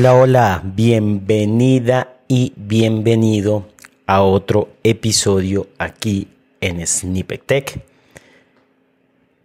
[0.00, 3.68] Hola, hola, bienvenida y bienvenido
[4.06, 6.26] a otro episodio aquí
[6.62, 7.84] en Snippet Tech.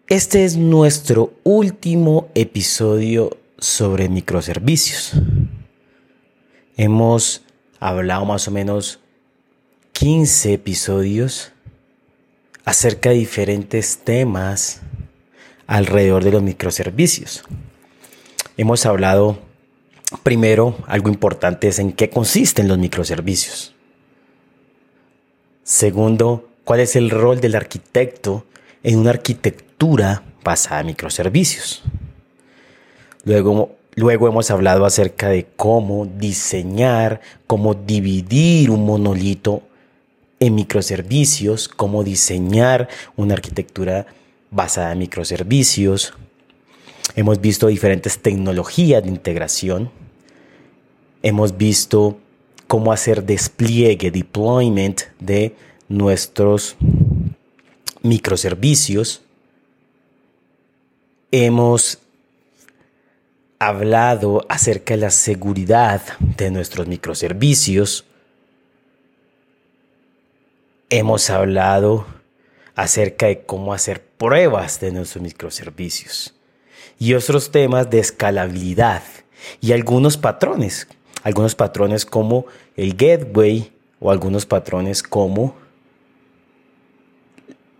[0.07, 5.11] Este es nuestro último episodio sobre microservicios.
[6.77, 7.43] Hemos
[7.81, 9.01] hablado más o menos
[9.91, 11.51] 15 episodios
[12.63, 14.79] acerca de diferentes temas
[15.67, 17.43] alrededor de los microservicios.
[18.55, 19.37] Hemos hablado
[20.23, 23.73] primero, algo importante es en qué consisten los microservicios.
[25.63, 28.45] Segundo, cuál es el rol del arquitecto
[28.83, 31.83] en una arquitectura basada en microservicios.
[33.23, 39.63] Luego, luego hemos hablado acerca de cómo diseñar, cómo dividir un monolito
[40.39, 44.05] en microservicios, cómo diseñar una arquitectura
[44.51, 46.13] basada en microservicios.
[47.13, 49.91] Hemos visto diferentes tecnologías de integración.
[51.21, 52.17] Hemos visto
[52.67, 55.55] cómo hacer despliegue, deployment de
[55.87, 56.75] nuestros
[58.01, 59.21] microservicios.
[61.31, 61.99] Hemos
[63.59, 68.05] hablado acerca de la seguridad de nuestros microservicios.
[70.89, 72.05] Hemos hablado
[72.75, 76.35] acerca de cómo hacer pruebas de nuestros microservicios
[76.99, 79.03] y otros temas de escalabilidad
[79.61, 80.87] y algunos patrones,
[81.23, 82.45] algunos patrones como
[82.75, 85.55] el gateway o algunos patrones como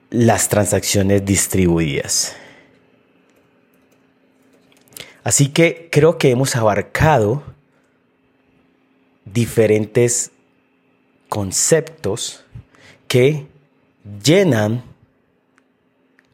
[0.09, 2.36] las transacciones distribuidas.
[5.23, 7.44] Así que creo que hemos abarcado
[9.26, 10.31] diferentes
[11.30, 12.45] conceptos
[13.08, 13.48] que
[14.23, 14.83] llenan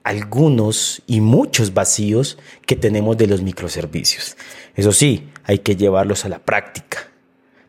[0.03, 4.35] algunos y muchos vacíos que tenemos de los microservicios.
[4.75, 7.09] Eso sí, hay que llevarlos a la práctica.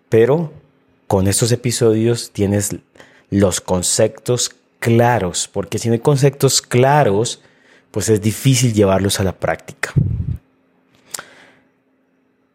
[0.09, 0.53] Pero
[1.07, 2.77] con estos episodios tienes
[3.31, 7.41] los conceptos claros, porque si no hay conceptos claros,
[7.91, 9.93] pues es difícil llevarlos a la práctica.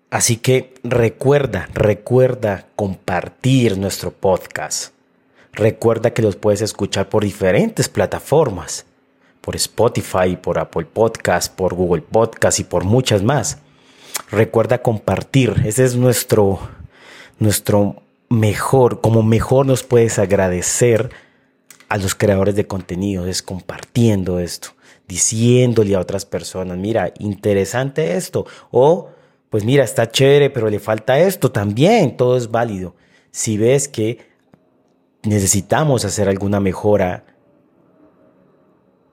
[0.10, 4.94] Así que recuerda, recuerda compartir nuestro podcast.
[5.52, 8.86] Recuerda que los puedes escuchar por diferentes plataformas
[9.48, 13.60] por Spotify, por Apple Podcast, por Google Podcast y por muchas más.
[14.30, 16.60] Recuerda compartir, ese es nuestro,
[17.40, 21.12] nuestro mejor, como mejor nos puedes agradecer
[21.88, 24.72] a los creadores de contenido, es compartiendo esto,
[25.08, 29.12] diciéndole a otras personas, mira, interesante esto, o
[29.50, 32.96] pues mira, está chévere, pero le falta esto también, todo es válido.
[33.32, 34.28] Si ves que
[35.24, 37.37] necesitamos hacer alguna mejora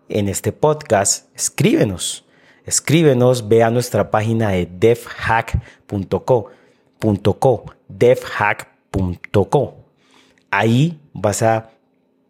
[0.08, 2.24] en este podcast, escríbenos.
[2.64, 6.50] Escríbenos, ve a nuestra página de devhack.co,
[7.88, 9.74] devhack.co.
[10.50, 11.70] Ahí vas a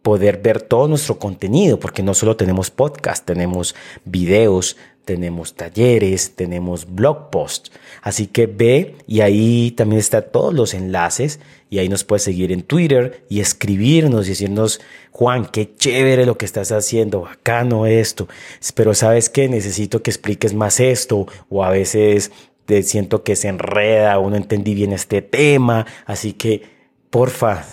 [0.01, 6.93] poder ver todo nuestro contenido, porque no solo tenemos podcast, tenemos videos, tenemos talleres, tenemos
[6.93, 7.71] blog posts.
[8.01, 11.39] Así que ve y ahí también están todos los enlaces
[11.69, 16.37] y ahí nos puedes seguir en Twitter y escribirnos y decirnos, Juan, qué chévere lo
[16.37, 18.27] que estás haciendo, bacano esto,
[18.73, 22.31] pero sabes que necesito que expliques más esto o a veces
[22.65, 26.63] te siento que se enreda o no entendí bien este tema, así que
[27.09, 27.65] porfa,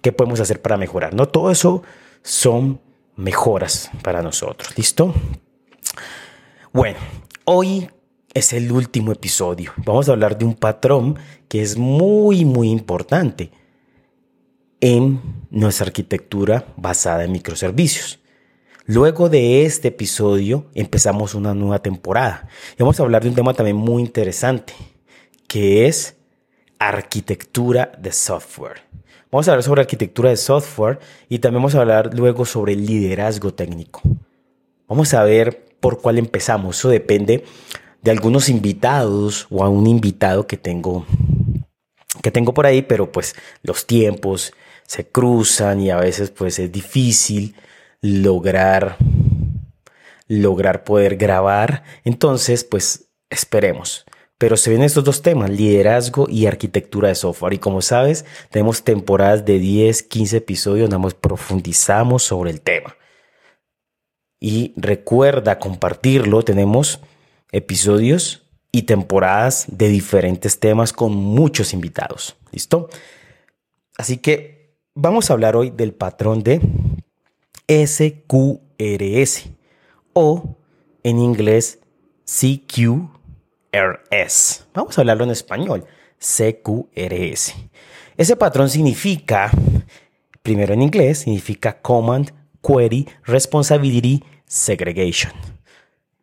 [0.00, 1.14] ¿qué podemos hacer para mejorar?
[1.14, 1.82] No todo eso
[2.22, 2.80] son
[3.16, 5.14] mejoras para nosotros, ¿listo?
[6.72, 6.98] Bueno,
[7.46, 7.90] hoy
[8.32, 9.72] es el último episodio.
[9.78, 13.50] Vamos a hablar de un patrón que es muy, muy importante
[14.80, 15.20] en
[15.50, 18.20] nuestra arquitectura basada en microservicios.
[18.86, 22.46] Luego de este episodio empezamos una nueva temporada.
[22.74, 24.72] Y vamos a hablar de un tema también muy interesante,
[25.48, 26.18] que es
[26.78, 28.82] arquitectura de software.
[29.32, 33.52] Vamos a hablar sobre arquitectura de software y también vamos a hablar luego sobre liderazgo
[33.54, 34.02] técnico.
[34.86, 36.78] Vamos a ver por cuál empezamos.
[36.78, 37.44] Eso depende
[38.02, 41.06] de algunos invitados o a un invitado que tengo
[42.22, 44.52] que tengo por ahí, pero pues los tiempos
[44.86, 47.54] se cruzan y a veces pues es difícil
[48.02, 48.98] lograr
[50.30, 51.82] lograr poder grabar.
[52.04, 54.06] Entonces, pues esperemos.
[54.38, 57.52] Pero se ven estos dos temas, liderazgo y arquitectura de software.
[57.52, 62.96] Y como sabes, tenemos temporadas de 10, 15 episodios donde profundizamos sobre el tema
[64.40, 66.42] y recuerda compartirlo.
[66.42, 67.00] Tenemos
[67.52, 72.36] episodios y temporadas de diferentes temas con muchos invitados.
[72.50, 72.88] ¿Listo?
[73.96, 76.60] Así que vamos a hablar hoy del patrón de
[77.68, 79.50] SQRS
[80.14, 80.56] o
[81.02, 81.80] en inglés
[82.24, 83.10] CQRS.
[84.74, 85.84] Vamos a hablarlo en español.
[86.18, 87.54] CQRS.
[88.16, 89.50] Ese patrón significa,
[90.42, 95.32] primero en inglés, significa Command Query Responsibility Segregation.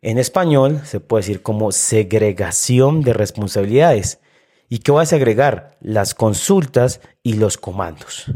[0.00, 4.20] En español se puede decir como segregación de responsabilidades.
[4.68, 5.76] ¿Y qué va a segregar?
[5.80, 8.26] Las consultas y los comandos.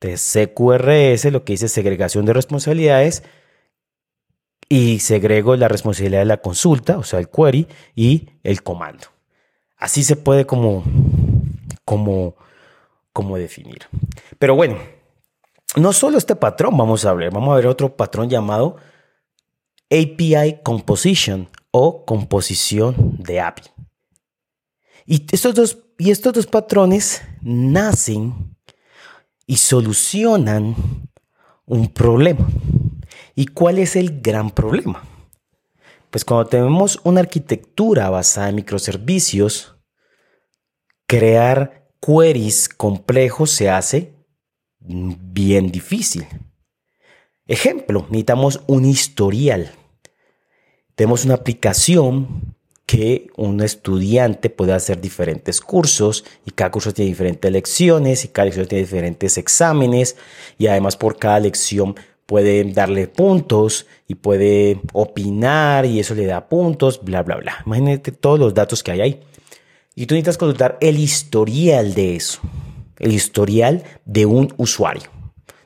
[0.00, 3.22] Entonces, CQRS lo que dice segregación de responsabilidades
[4.68, 9.06] y segrego la responsabilidad de la consulta, o sea, el query y el comando.
[9.76, 10.84] Así se puede como,
[11.84, 12.36] como,
[13.12, 13.86] como definir.
[14.38, 14.78] Pero bueno,
[15.76, 18.76] no solo este patrón vamos a ver, vamos a ver otro patrón llamado
[19.90, 23.64] API Composition o composición de API.
[25.06, 28.56] Y estos dos, y estos dos patrones nacen
[29.46, 30.74] y solucionan
[31.64, 32.46] un problema.
[33.34, 35.02] ¿Y cuál es el gran problema?
[36.10, 39.76] Pues cuando tenemos una arquitectura basada en microservicios,
[41.06, 44.17] crear queries complejos se hace
[44.88, 46.26] bien difícil.
[47.46, 49.72] Ejemplo, necesitamos un historial.
[50.94, 57.52] Tenemos una aplicación que un estudiante puede hacer diferentes cursos y cada curso tiene diferentes
[57.52, 60.16] lecciones y cada lección tiene diferentes exámenes
[60.56, 61.94] y además por cada lección
[62.24, 67.62] puede darle puntos y puede opinar y eso le da puntos, bla, bla, bla.
[67.66, 69.20] Imagínate todos los datos que hay ahí.
[69.94, 72.40] Y tú necesitas consultar el historial de eso,
[72.98, 75.10] el historial de un usuario.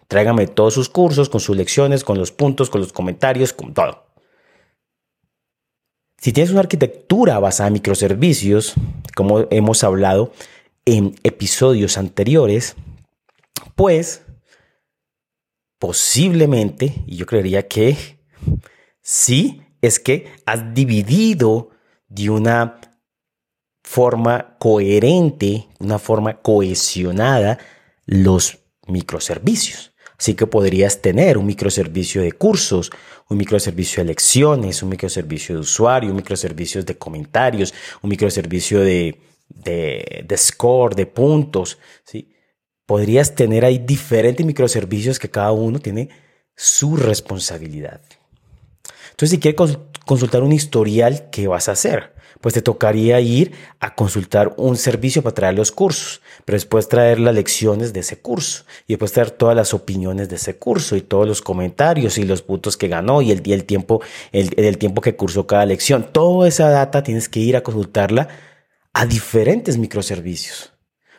[0.09, 4.07] Tráigame todos sus cursos, con sus lecciones, con los puntos, con los comentarios, con todo.
[6.19, 8.75] Si tienes una arquitectura basada en microservicios,
[9.17, 10.33] como hemos hablado
[10.85, 12.77] en episodios anteriores,
[13.75, 14.23] pues
[15.79, 17.97] posiblemente, y yo creería que
[19.01, 21.71] sí, es que has dividido
[22.09, 22.81] de una
[23.83, 27.59] forma coherente, una forma cohesionada
[28.07, 29.93] los microservicios.
[30.19, 32.91] Así que podrías tener un microservicio de cursos,
[33.29, 39.19] un microservicio de lecciones, un microservicio de usuario, un microservicio de comentarios, un microservicio de,
[39.49, 41.79] de, score, de puntos.
[42.05, 42.33] ¿sí?
[42.87, 46.11] podrías tener ahí diferentes microservicios que cada uno tiene
[46.55, 48.01] su responsabilidad.
[49.11, 52.15] Entonces, si quieres consultar un historial, ¿qué vas a hacer?
[52.43, 57.21] Pues te tocaría ir a consultar un servicio para traer los cursos, pero después traer
[57.21, 61.01] las lecciones de ese curso y después traer todas las opiniones de ese curso y
[61.01, 64.03] todos los comentarios y los puntos que ganó y el, el tiempo,
[64.33, 66.09] el, el tiempo que cursó cada lección.
[66.13, 68.29] Toda esa data tienes que ir a consultarla
[68.93, 70.73] a diferentes microservicios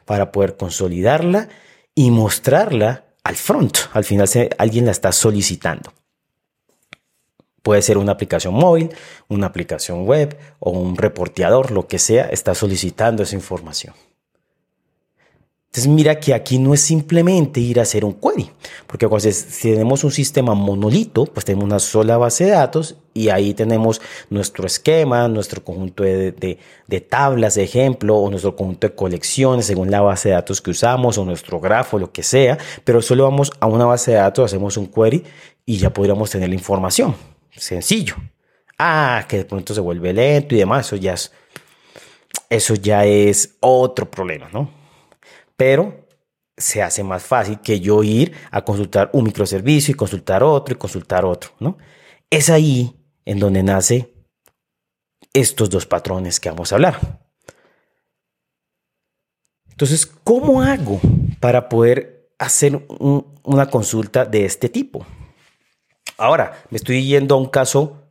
[0.05, 1.49] para poder consolidarla
[1.95, 3.77] y mostrarla al front.
[3.93, 4.27] Al final
[4.57, 5.93] alguien la está solicitando.
[7.63, 8.89] Puede ser una aplicación móvil,
[9.29, 13.95] una aplicación web o un reporteador, lo que sea, está solicitando esa información.
[15.73, 18.47] Entonces mira que aquí no es simplemente ir a hacer un query,
[18.85, 23.29] porque cuando si tenemos un sistema monolito, pues tenemos una sola base de datos y
[23.29, 23.99] ahí tenemos
[24.29, 26.31] nuestro esquema, nuestro conjunto de,
[26.87, 30.69] de, tablas, de ejemplo, o nuestro conjunto de colecciones según la base de datos que
[30.69, 34.45] usamos, o nuestro grafo, lo que sea, pero solo vamos a una base de datos,
[34.45, 35.23] hacemos un query
[35.65, 37.15] y ya podríamos tener la información.
[37.55, 38.15] Sencillo.
[38.77, 41.31] Ah, que de pronto se vuelve lento y demás, eso ya es,
[42.49, 44.83] eso ya es otro problema, ¿no?
[45.55, 46.07] pero
[46.57, 50.77] se hace más fácil que yo ir a consultar un microservicio y consultar otro y
[50.77, 51.77] consultar otro, ¿no?
[52.29, 52.95] Es ahí
[53.25, 54.13] en donde nace
[55.33, 57.21] estos dos patrones que vamos a hablar.
[59.69, 60.99] Entonces, ¿cómo hago
[61.39, 65.05] para poder hacer una consulta de este tipo?
[66.17, 68.03] Ahora, me estoy yendo a un caso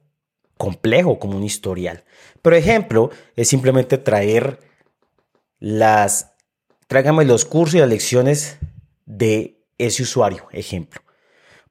[0.57, 2.05] complejo como un historial.
[2.41, 4.61] Por ejemplo, es simplemente traer
[5.59, 6.33] las
[6.87, 8.59] tráigame los cursos y las lecciones
[9.07, 11.01] de ese usuario, ejemplo.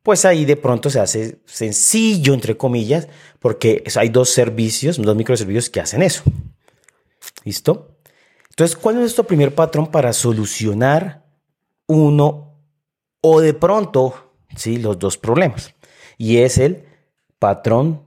[0.03, 3.07] Pues ahí de pronto se hace sencillo, entre comillas,
[3.39, 6.23] porque hay dos servicios, dos microservicios que hacen eso.
[7.43, 7.97] ¿Listo?
[8.49, 11.23] Entonces, ¿cuál es nuestro primer patrón para solucionar
[11.85, 12.57] uno
[13.21, 15.73] o de pronto, sí, los dos problemas?
[16.21, 16.83] Y es el
[17.39, 18.03] patrón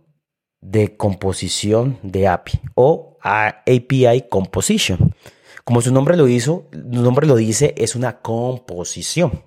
[0.60, 5.16] de composición de API o API Composition.
[5.64, 9.42] Como su nombre lo hizo, su nombre lo dice, es una composición.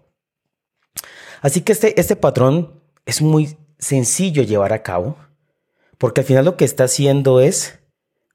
[1.40, 5.16] Así que este, este patrón es muy sencillo llevar a cabo,
[5.98, 7.80] porque al final lo que está haciendo es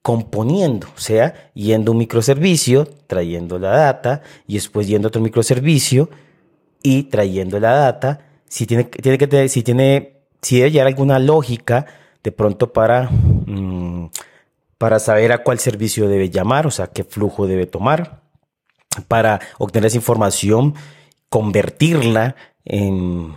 [0.01, 5.21] componiendo, o sea, yendo a un microservicio, trayendo la data, y después yendo a otro
[5.21, 6.09] microservicio
[6.83, 8.31] y trayendo la data.
[8.49, 11.87] Si tiene, tiene que si tiene, si debe llevar alguna lógica
[12.23, 14.11] de pronto para mm,
[14.83, 18.21] para saber a cuál servicio debe llamar, o sea, qué flujo debe tomar,
[19.07, 20.75] para obtener esa información,
[21.29, 22.35] convertirla
[22.65, 23.33] en,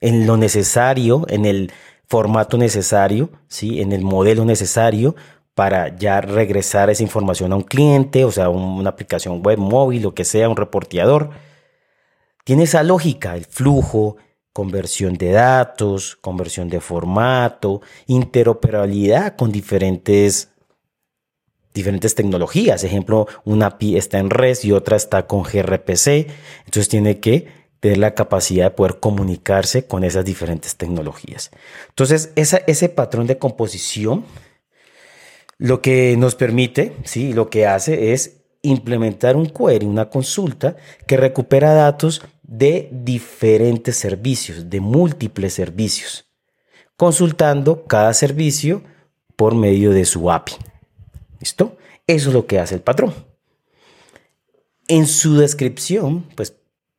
[0.00, 1.72] en lo necesario, en el
[2.08, 3.80] formato necesario, ¿sí?
[3.80, 5.14] en el modelo necesario
[5.54, 10.14] para ya regresar esa información a un cliente, o sea, una aplicación web móvil, lo
[10.14, 11.30] que sea, un reporteador.
[12.42, 14.16] Tiene esa lógica, el flujo,
[14.52, 20.50] conversión de datos, conversión de formato, interoperabilidad con diferentes,
[21.72, 22.84] diferentes tecnologías.
[22.84, 26.28] Ejemplo, una API está en REST y otra está con gRPC.
[26.64, 27.48] Entonces tiene que
[27.80, 31.50] tener la capacidad de poder comunicarse con esas diferentes tecnologías.
[31.90, 34.24] Entonces, ese patrón de composición
[35.58, 41.16] lo que nos permite, sí, lo que hace es implementar un query, una consulta que
[41.16, 46.26] recupera datos de diferentes servicios, de múltiples servicios,
[46.96, 48.82] consultando cada servicio
[49.36, 50.54] por medio de su API.
[51.40, 51.76] ¿Listo?
[52.06, 53.14] Eso es lo que hace el patrón.
[54.88, 56.54] En su descripción, pues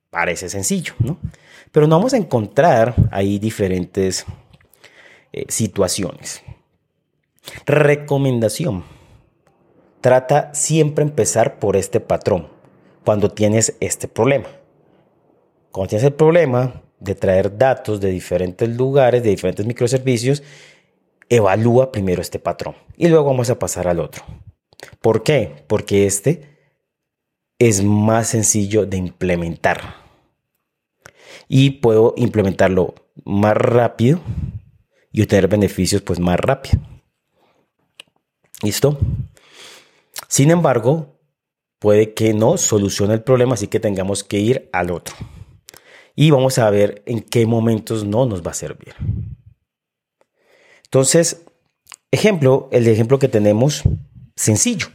[0.09, 1.17] parece sencillo, ¿no?
[1.71, 4.25] Pero no vamos a encontrar ahí diferentes
[5.33, 6.41] eh, situaciones.
[7.65, 8.83] Recomendación.
[10.01, 12.48] Trata siempre empezar por este patrón
[13.03, 14.48] cuando tienes este problema.
[15.72, 20.44] Cuando tienes el problema de traer datos de diferentes lugares, de diferentes microservicios,
[21.27, 24.24] evalúa primero este patrón y luego vamos a pasar al otro.
[25.01, 25.63] ¿Por qué?
[25.68, 26.58] Porque este
[27.60, 29.96] es más sencillo de implementar
[31.48, 34.22] y puedo implementarlo más rápido
[35.12, 36.79] y obtener beneficios pues más rápido.
[38.63, 38.98] ¿Listo?
[40.29, 41.19] Sin embargo,
[41.79, 45.15] puede que no solucione el problema, así que tengamos que ir al otro.
[46.15, 48.93] Y vamos a ver en qué momentos no nos va a servir.
[50.83, 51.45] Entonces,
[52.12, 53.83] ejemplo, el ejemplo que tenemos
[54.36, 54.88] sencillo.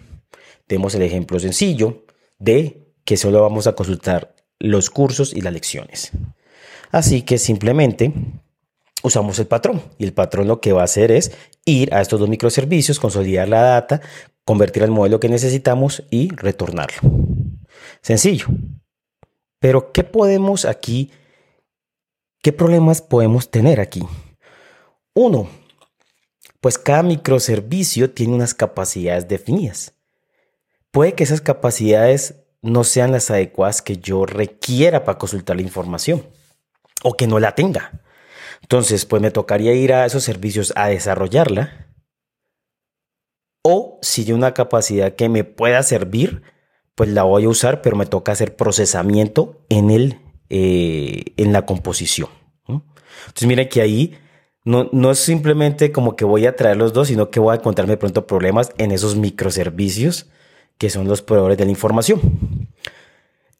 [0.66, 2.04] Tenemos el ejemplo sencillo
[2.38, 6.12] de que solo vamos a consultar los cursos y las lecciones.
[6.92, 8.12] Así que simplemente
[9.04, 11.30] usamos el patrón y el patrón lo que va a hacer es
[11.66, 14.00] ir a estos dos microservicios, consolidar la data,
[14.44, 16.98] convertir el modelo que necesitamos y retornarlo.
[18.00, 18.46] Sencillo.
[19.60, 21.12] Pero ¿qué podemos aquí?
[22.42, 24.02] ¿Qué problemas podemos tener aquí?
[25.14, 25.48] Uno,
[26.60, 29.94] pues cada microservicio tiene unas capacidades definidas.
[30.90, 36.26] Puede que esas capacidades no sean las adecuadas que yo requiera para consultar la información
[37.02, 38.00] o que no la tenga.
[38.62, 41.88] Entonces, pues me tocaría ir a esos servicios a desarrollarla.
[43.62, 46.42] O si hay una capacidad que me pueda servir,
[46.94, 50.20] pues la voy a usar, pero me toca hacer procesamiento en, el,
[50.50, 52.28] eh, en la composición.
[52.66, 54.18] Entonces, miren que ahí
[54.64, 57.58] no, no es simplemente como que voy a traer los dos, sino que voy a
[57.58, 60.28] encontrarme pronto problemas en esos microservicios
[60.78, 62.20] que son los proveedores de la información.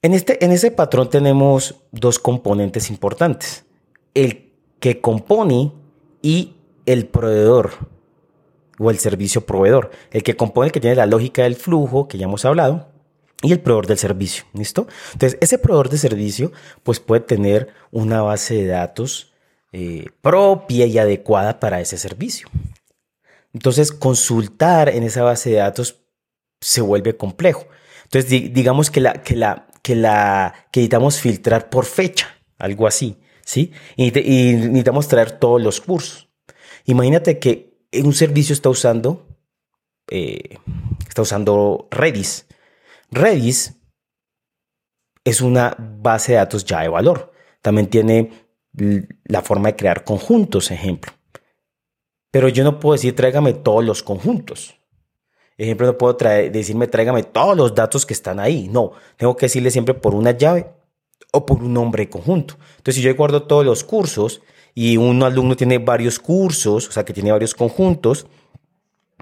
[0.02, 3.64] En, este, en ese patrón tenemos dos componentes importantes.
[4.14, 4.52] El
[4.84, 5.72] que compone
[6.20, 7.70] y el proveedor
[8.78, 9.90] o el servicio proveedor.
[10.10, 12.90] El que compone, el que tiene la lógica del flujo, que ya hemos hablado,
[13.40, 14.44] y el proveedor del servicio.
[14.52, 14.86] ¿Listo?
[15.14, 19.32] Entonces, ese proveedor de servicio, pues puede tener una base de datos
[19.72, 22.50] eh, propia y adecuada para ese servicio.
[23.54, 26.02] Entonces, consultar en esa base de datos
[26.60, 27.64] se vuelve complejo.
[28.02, 33.16] Entonces, digamos que la, que la, que la, que necesitamos filtrar por fecha, algo así.
[33.44, 33.72] ¿Sí?
[33.96, 36.28] Y, necesitamos traer todos los cursos.
[36.86, 39.26] Imagínate que un servicio está usando,
[40.10, 40.58] eh,
[41.08, 42.46] está usando Redis.
[43.10, 43.74] Redis
[45.24, 47.32] es una base de datos ya de valor.
[47.62, 48.30] También tiene
[49.24, 51.12] la forma de crear conjuntos, ejemplo.
[52.30, 54.76] Pero yo no puedo decir tráigame todos los conjuntos.
[55.56, 58.68] Ejemplo, no puedo decirme tráigame todos los datos que están ahí.
[58.68, 60.66] No, tengo que decirle siempre por una llave
[61.34, 62.56] o por un nombre conjunto.
[62.78, 64.42] Entonces, si yo guardo todos los cursos
[64.74, 68.26] y un alumno tiene varios cursos, o sea, que tiene varios conjuntos,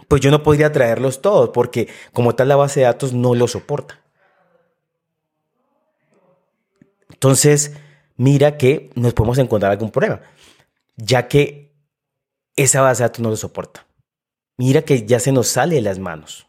[0.08, 3.48] pues yo no podría traerlos todos porque como tal la base de datos no lo
[3.48, 4.00] soporta.
[7.10, 7.72] Entonces,
[8.16, 10.20] mira que nos podemos encontrar algún problema,
[10.96, 11.72] ya que
[12.56, 13.86] esa base de datos no lo soporta.
[14.58, 16.46] Mira que ya se nos sale de las manos.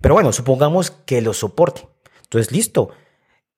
[0.00, 1.88] Pero bueno, supongamos que lo soporte.
[2.22, 2.90] Entonces, listo.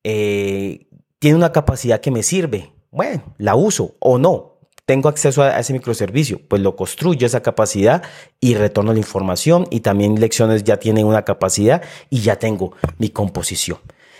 [0.04, 0.85] Eh,
[1.18, 2.72] tiene una capacidad que me sirve.
[2.90, 4.56] Bueno, la uso o no.
[4.84, 8.04] Tengo acceso a ese microservicio, pues lo construyo esa capacidad
[8.40, 13.10] y retorno la información y también lecciones ya tienen una capacidad y ya tengo mi
[13.10, 13.78] composición.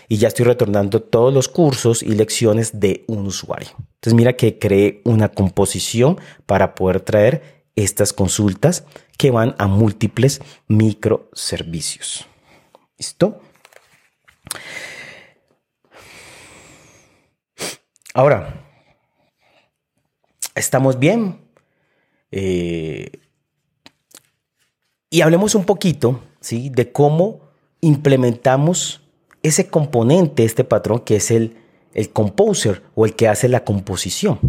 [0.09, 3.69] Y ya estoy retornando todos los cursos y lecciones de un usuario.
[3.77, 8.83] Entonces mira que creé una composición para poder traer estas consultas
[9.17, 12.25] que van a múltiples microservicios.
[12.97, 13.39] ¿Listo?
[18.17, 18.65] Ahora,
[20.55, 21.39] ¿estamos bien?
[22.31, 23.11] Eh,
[25.11, 26.71] y hablemos un poquito ¿sí?
[26.71, 27.41] de cómo
[27.79, 29.03] implementamos
[29.43, 31.57] ese componente, este patrón que es el,
[31.93, 34.39] el composer o el que hace la composición.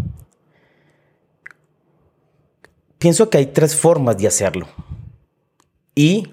[2.96, 4.66] Pienso que hay tres formas de hacerlo.
[5.94, 6.32] Y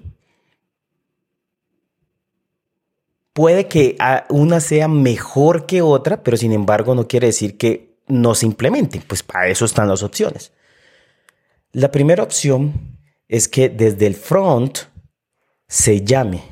[3.36, 3.98] puede que
[4.30, 9.02] una sea mejor que otra, pero sin embargo no quiere decir que no se implementen.
[9.06, 10.52] Pues para eso están las opciones.
[11.72, 14.78] La primera opción es que desde el front
[15.68, 16.44] se llame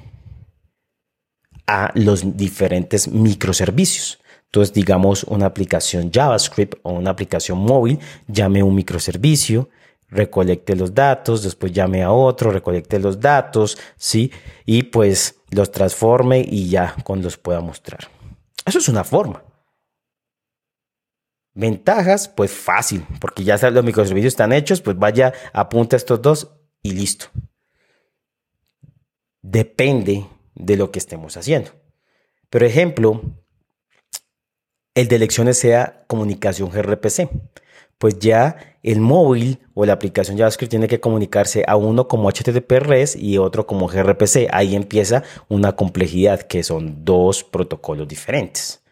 [1.67, 4.21] a los diferentes microservicios.
[4.45, 7.99] Entonces, digamos, una aplicación JavaScript o una aplicación móvil,
[8.29, 9.71] llame un microservicio,
[10.11, 14.31] recolecte los datos, después llame a otro, recolecte los datos, ¿sí?
[14.67, 18.09] Y pues los transforme y ya cuando los pueda mostrar.
[18.67, 19.45] Eso es una forma.
[21.55, 26.51] Ventajas, pues fácil, porque ya los microservicios están hechos, pues vaya, apunta estos dos
[26.83, 27.27] y listo.
[29.41, 31.71] Depende de lo que estemos haciendo.
[32.51, 33.23] Por ejemplo,
[34.95, 37.29] el de elecciones sea comunicación gRPC.
[37.99, 43.17] Pues ya el móvil o la aplicación JavaScript tiene que comunicarse a uno como HTTP
[43.17, 44.49] y otro como gRPC.
[44.53, 48.83] Ahí empieza una complejidad que son dos protocolos diferentes.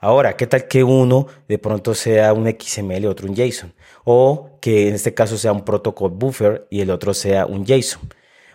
[0.00, 3.74] Ahora, ¿qué tal que uno de pronto sea un XML y otro un JSON?
[4.04, 8.02] O que en este caso sea un protocol buffer y el otro sea un JSON.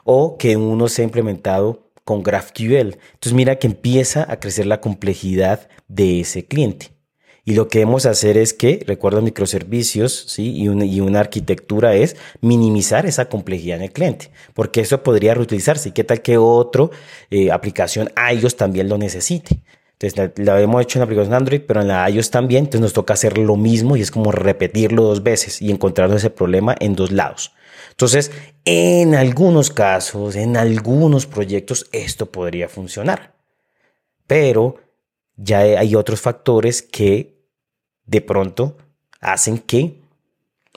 [0.03, 2.97] O que uno sea implementado con GraphQL.
[3.13, 6.98] Entonces mira que empieza a crecer la complejidad de ese cliente.
[7.49, 10.55] Y lo que debemos hacer es que, recuerda microservicios, ¿sí?
[10.55, 15.33] Y una, y una arquitectura es minimizar esa complejidad en el cliente, porque eso podría
[15.33, 15.89] reutilizarse.
[15.89, 16.91] ¿Y qué tal que otra
[17.31, 19.63] eh, aplicación a ellos también lo necesite?
[19.93, 22.65] Entonces, la, la, hemos hecho en la aplicación Android, pero en la iOS también.
[22.65, 26.29] Entonces, nos toca hacer lo mismo y es como repetirlo dos veces y encontrarnos ese
[26.29, 27.53] problema en dos lados.
[27.89, 28.31] Entonces,
[28.63, 33.33] en algunos casos, en algunos proyectos, esto podría funcionar.
[34.27, 34.75] Pero
[35.35, 37.38] ya hay otros factores que
[38.09, 38.77] de pronto
[39.21, 40.01] hacen que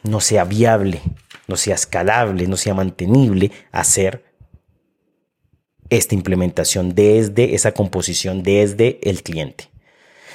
[0.03, 1.01] no sea viable,
[1.49, 4.25] no sea escalable, no sea mantenible hacer
[5.89, 9.69] esta implementación desde esa composición, desde el cliente.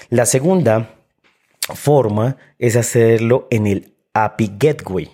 [0.09, 0.95] La segunda
[1.73, 5.09] forma es hacerlo en el API Gateway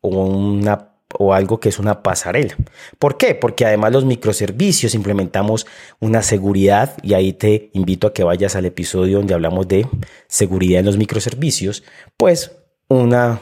[0.00, 2.56] o una o algo que es una pasarela.
[2.98, 3.34] ¿Por qué?
[3.34, 5.66] Porque además los microservicios implementamos
[6.00, 9.86] una seguridad y ahí te invito a que vayas al episodio donde hablamos de
[10.28, 11.82] seguridad en los microservicios.
[12.16, 12.52] Pues
[12.88, 13.40] una,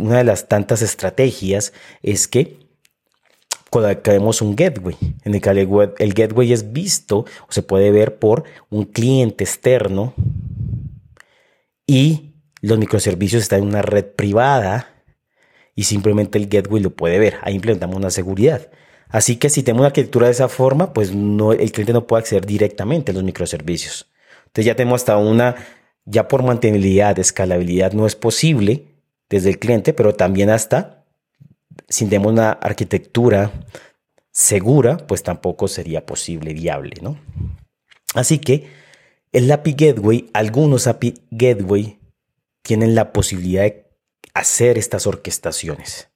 [0.00, 2.58] una de las tantas estrategias es que
[4.02, 5.50] creemos un gateway, en el que
[5.98, 10.12] el gateway es visto o se puede ver por un cliente externo
[11.86, 14.91] y los microservicios están en una red privada
[15.74, 17.36] y simplemente el gateway lo puede ver.
[17.42, 18.68] Ahí implementamos una seguridad.
[19.08, 22.22] Así que si tenemos una arquitectura de esa forma, pues no, el cliente no puede
[22.22, 24.10] acceder directamente a los microservicios.
[24.46, 25.56] Entonces ya tenemos hasta una,
[26.04, 28.86] ya por mantenibilidad, escalabilidad no es posible
[29.28, 31.04] desde el cliente, pero también hasta
[31.88, 33.50] si tenemos una arquitectura
[34.30, 37.18] segura, pues tampoco sería posible, viable, ¿no?
[38.14, 38.66] Así que
[39.32, 41.98] el API Gateway, algunos API Gateway
[42.62, 43.81] tienen la posibilidad de
[44.34, 46.08] hacer estas orquestaciones,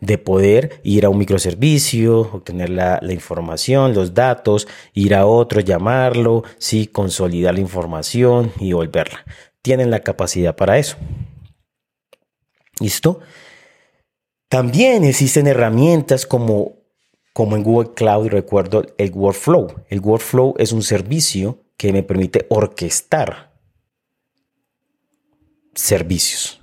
[0.00, 6.44] de poder ir a un microservicio, obtener la, información, los datos, ir a otro, llamarlo,
[6.58, 9.24] sí, consolidar la información y volverla.
[9.62, 10.96] Tienen la capacidad para eso.
[12.78, 13.20] ¿Listo?
[14.48, 16.76] También existen herramientas como,
[17.32, 19.84] como en Google Cloud, recuerdo el Workflow.
[19.88, 23.52] El Workflow es un servicio que me permite orquestar
[25.74, 26.60] servicios.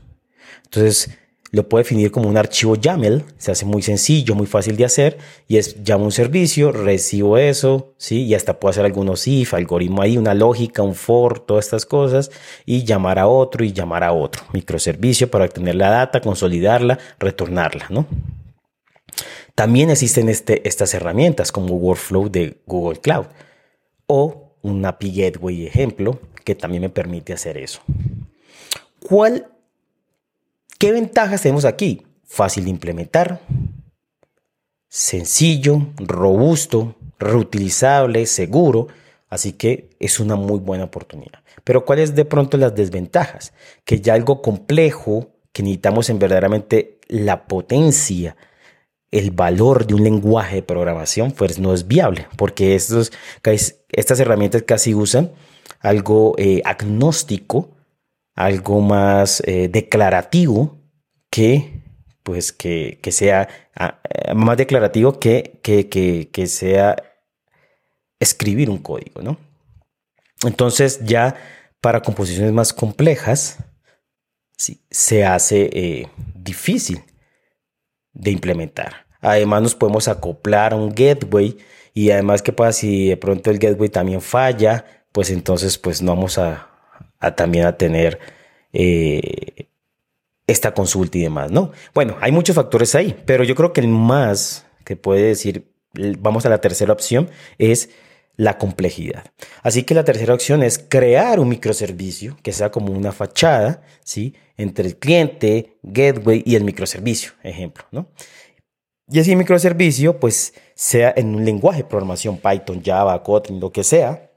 [0.74, 1.12] Entonces,
[1.52, 5.20] lo puedo definir como un archivo YAML, se hace muy sencillo, muy fácil de hacer,
[5.48, 8.24] y es llamo un servicio, recibo eso, ¿sí?
[8.24, 12.32] Y hasta puedo hacer algunos if, algoritmo ahí, una lógica, un for, todas estas cosas,
[12.66, 17.86] y llamar a otro y llamar a otro, microservicio para obtener la data, consolidarla, retornarla,
[17.92, 18.08] ¿no?
[19.54, 23.28] También existen este, estas herramientas como Workflow de Google Cloud
[24.08, 27.82] o un API Gateway ejemplo que también me permite hacer eso.
[29.00, 29.53] ¿Cuál
[30.84, 32.06] ¿Qué ventajas tenemos aquí?
[32.26, 33.40] Fácil de implementar,
[34.90, 38.90] sencillo, robusto, reutilizable, seguro.
[39.30, 41.40] Así que es una muy buena oportunidad.
[41.64, 43.54] Pero ¿cuáles de pronto las desventajas?
[43.86, 48.36] Que ya algo complejo que necesitamos en verdaderamente la potencia,
[49.10, 53.14] el valor de un lenguaje de programación, pues no es viable, porque estos,
[53.90, 55.32] estas herramientas casi usan
[55.80, 57.73] algo eh, agnóstico,
[58.36, 60.80] algo más eh, declarativo
[61.30, 61.84] que
[62.24, 66.96] pues que, sea ah, eh, más declarativo que, que, sea
[68.20, 69.38] escribir un código, ¿no?
[70.46, 71.36] Entonces ya
[71.82, 73.58] para composiciones más complejas
[74.90, 77.04] se hace eh, difícil
[78.14, 79.06] de implementar.
[79.20, 81.58] Además nos podemos acoplar a un gateway
[81.94, 86.16] y además qué pasa si de pronto el gateway también falla, pues entonces pues no
[86.16, 86.73] vamos a,
[87.32, 88.20] también a tener
[88.74, 89.68] eh,
[90.48, 91.72] esta consulta y demás, ¿no?
[91.94, 95.72] Bueno, hay muchos factores ahí, pero yo creo que el más que puede decir,
[96.20, 97.90] vamos a la tercera opción, es
[98.36, 99.26] la complejidad.
[99.62, 104.34] Así que la tercera opción es crear un microservicio que sea como una fachada, ¿sí?
[104.58, 108.08] Entre el cliente, gateway y el microservicio, ejemplo, ¿no?
[109.10, 113.84] Y ese microservicio, pues, sea en un lenguaje de programación, Python, Java, Kotlin, lo que
[113.84, 114.32] sea.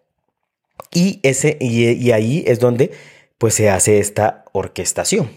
[0.93, 2.91] Y, ese, y, ahí es donde,
[3.39, 5.31] pues, se hace esta orquestación,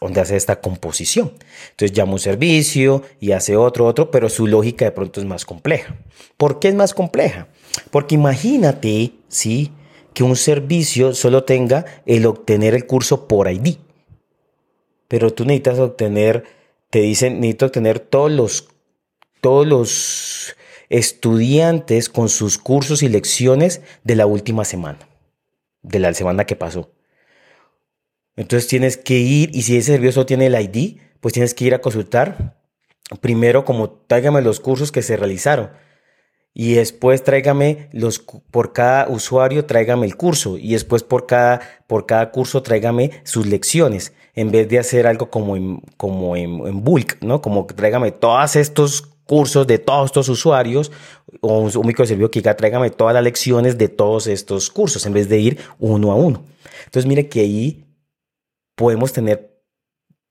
[0.00, 1.32] donde hace esta composición.
[1.70, 5.44] Entonces llama un servicio y hace otro, otro, pero su lógica de pronto es más
[5.44, 5.96] compleja.
[6.36, 7.48] ¿Por qué es más compleja?
[7.90, 9.72] Porque imagínate, ¿sí?
[10.14, 13.76] Que un servicio solo tenga el obtener el curso por ID.
[15.08, 16.44] Pero tú necesitas obtener,
[16.90, 18.68] te dicen, necesito obtener todos los,
[19.40, 20.56] todos los
[20.92, 24.98] estudiantes con sus cursos y lecciones de la última semana,
[25.82, 26.92] de la semana que pasó.
[28.36, 31.74] Entonces tienes que ir, y si ese servicio tiene el ID, pues tienes que ir
[31.74, 32.56] a consultar
[33.20, 35.70] primero como tráigame los cursos que se realizaron.
[36.54, 40.58] Y después tráigame los por cada usuario, tráigame el curso.
[40.58, 44.12] Y después por cada, por cada curso tráigame sus lecciones.
[44.34, 47.40] En vez de hacer algo como en, como en, bulk, ¿no?
[47.40, 50.92] Como tráigame todos estos cursos de todos estos usuarios
[51.40, 55.26] o un, microservicio que diga tráigame todas las lecciones de todos estos cursos en vez
[55.30, 56.44] de ir uno a uno.
[56.84, 57.86] Entonces mire que ahí
[58.74, 59.58] podemos tener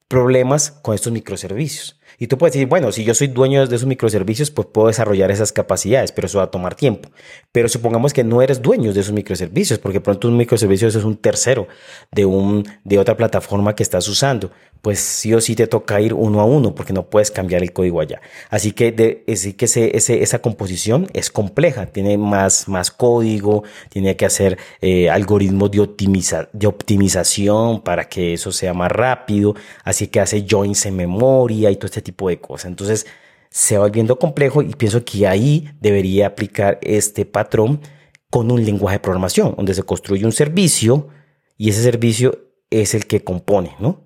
[0.07, 1.99] problemas con estos microservicios.
[2.21, 5.31] Y tú puedes decir, bueno, si yo soy dueño de esos microservicios, pues puedo desarrollar
[5.31, 7.10] esas capacidades, pero eso va a tomar tiempo.
[7.51, 11.17] Pero supongamos que no eres dueño de esos microservicios, porque pronto un microservicio es un
[11.17, 11.67] tercero
[12.12, 16.13] de, un, de otra plataforma que estás usando pues sí o sí te toca ir
[16.13, 18.19] uno a uno porque no puedes cambiar el código allá.
[18.49, 24.25] Así que, de, que ese, esa composición es compleja, tiene más, más código, tiene que
[24.25, 30.19] hacer eh, algoritmos de, optimiza, de optimización para que eso sea más rápido, así que
[30.19, 32.65] hace joins en memoria y todo este tipo de cosas.
[32.65, 33.06] Entonces
[33.50, 37.82] se va volviendo complejo y pienso que ahí debería aplicar este patrón
[38.30, 41.10] con un lenguaje de programación, donde se construye un servicio
[41.58, 44.02] y ese servicio es el que compone, ¿no?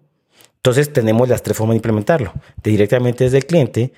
[0.58, 2.34] Entonces tenemos las tres formas de implementarlo.
[2.64, 3.94] directamente desde el cliente,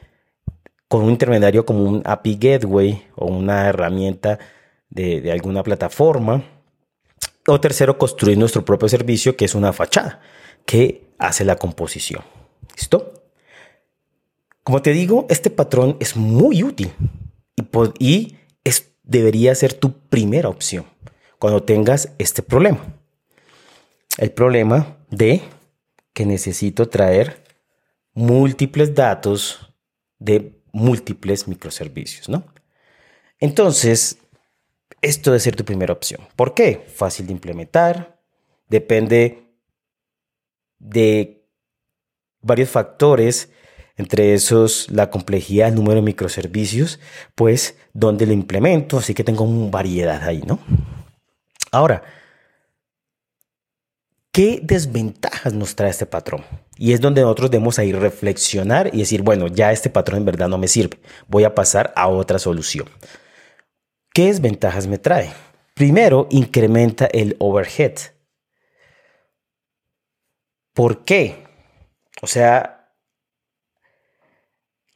[0.90, 4.38] con un intermediario como un API Gateway o una herramienta
[4.90, 6.44] de, alguna plataforma.
[7.48, 10.20] O tercero, construir nuestro propio servicio, que es una fachada,
[10.66, 12.22] que hace la composición.
[12.76, 13.14] ¿Listo?
[14.68, 16.92] Como te digo, este patrón es muy útil
[18.00, 20.86] y, es, debería ser tu primera opción
[21.40, 23.00] cuando tengas este problema.
[24.18, 25.42] El problema de
[26.12, 27.46] que necesito traer
[28.12, 29.74] múltiples datos
[30.20, 32.44] de múltiples microservicios, ¿no?
[33.40, 34.18] Entonces,
[35.02, 36.20] esto debe ser tu primera opción.
[36.36, 36.86] ¿Por qué?
[36.94, 38.20] Fácil de implementar,
[38.68, 39.48] depende
[40.78, 41.48] de
[42.42, 43.50] varios factores,
[43.98, 47.00] entre esos la complejidad, el número de microservicios,
[47.36, 50.60] pues donde lo implemento, así que tengo variedad ahí, ¿no?
[51.72, 52.04] Ahora,
[54.38, 56.46] ¿Qué desventajas nos trae este patrón?
[56.78, 60.48] Y es donde nosotros debemos ir reflexionar y decir, bueno, ya este patrón en verdad
[60.48, 62.88] no me sirve, voy a pasar a otra solución.
[64.14, 65.34] ¿Qué desventajas me trae?
[65.74, 67.96] Primero, incrementa el overhead.
[70.76, 71.48] ¿Por qué?
[72.22, 72.77] O sea,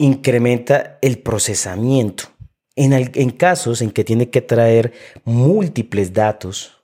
[0.01, 2.25] incrementa el procesamiento.
[2.75, 6.83] En, en casos en que tiene que traer múltiples datos,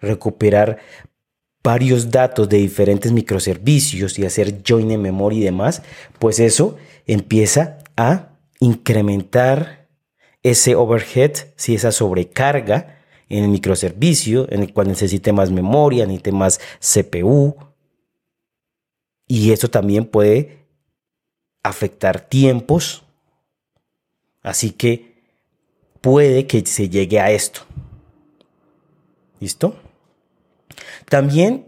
[0.00, 0.78] recuperar
[1.62, 5.82] varios datos de diferentes microservicios y hacer join en memoria y demás,
[6.18, 9.88] pues eso empieza a incrementar
[10.42, 16.32] ese overhead, si esa sobrecarga en el microservicio, en el cual necesite más memoria, necesite
[16.32, 17.56] más CPU.
[19.26, 20.63] Y eso también puede
[21.64, 23.02] afectar tiempos.
[24.42, 25.14] Así que
[26.00, 27.62] puede que se llegue a esto.
[29.40, 29.76] ¿Listo?
[31.08, 31.66] También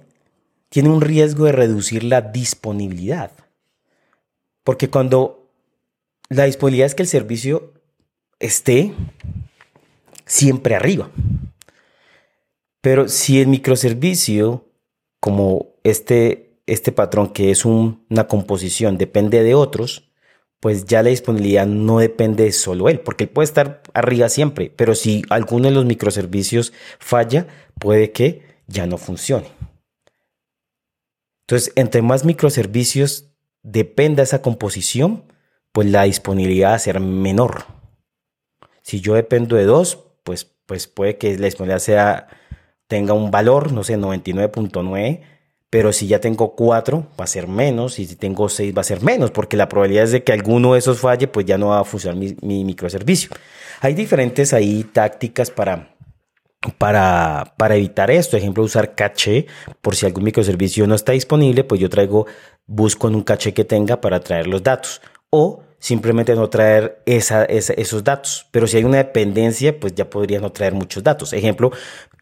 [0.69, 3.33] tiene un riesgo de reducir la disponibilidad.
[4.63, 5.51] Porque cuando
[6.29, 7.73] la disponibilidad es que el servicio
[8.39, 8.95] esté
[10.27, 11.11] siempre arriba.
[12.81, 14.69] Pero si el microservicio,
[15.21, 20.11] como este, este patrón que es una composición, depende de otros,
[20.61, 24.73] pues ya la disponibilidad no depende de solo él, porque él puede estar arriba siempre,
[24.75, 27.47] pero si alguno de los microservicios falla,
[27.79, 29.47] puede que ya no funcione.
[31.43, 33.31] Entonces, entre más microservicios
[33.63, 35.33] dependa esa composición,
[35.73, 37.67] pues la disponibilidad va a ser menor.
[38.83, 42.29] Si yo dependo de dos, pues, pues puede que la disponibilidad sea,
[42.89, 45.23] tenga un valor, no sé, 99.9,
[45.77, 48.83] pero si ya tengo cuatro, va a ser menos, y si tengo seis, va a
[48.83, 51.67] ser menos, porque la probabilidad es de que alguno de esos falle, pues ya no
[51.67, 53.29] va a funcionar mi, mi microservicio.
[53.83, 55.95] Hay diferentes ahí tácticas para,
[56.79, 58.39] para, para, evitar esto.
[58.39, 59.49] Ejemplo, usar caché
[59.83, 62.27] por si algún microservicio no está disponible, pues yo traigo,
[62.65, 65.03] busco en un caché que tenga para traer los datos.
[65.29, 68.47] O simplemente no traer esos datos.
[68.51, 71.35] Pero si hay una dependencia, pues ya podría no traer muchos datos.
[71.35, 71.71] Ejemplo,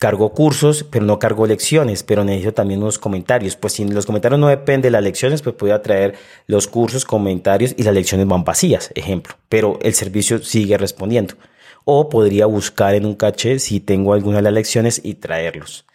[0.05, 3.57] cargo cursos, pero no cargo lecciones, pero necesito también unos comentarios.
[3.57, 6.15] Pues si los comentarios no dependen de las lecciones, pues puedo traer
[6.47, 9.35] los cursos, comentarios y las lecciones van vacías, ejemplo.
[9.49, 11.37] Pero el servicio sigue respondiendo.
[11.87, 15.87] O podría buscar en un caché si tengo alguna de las lecciones y traerlos.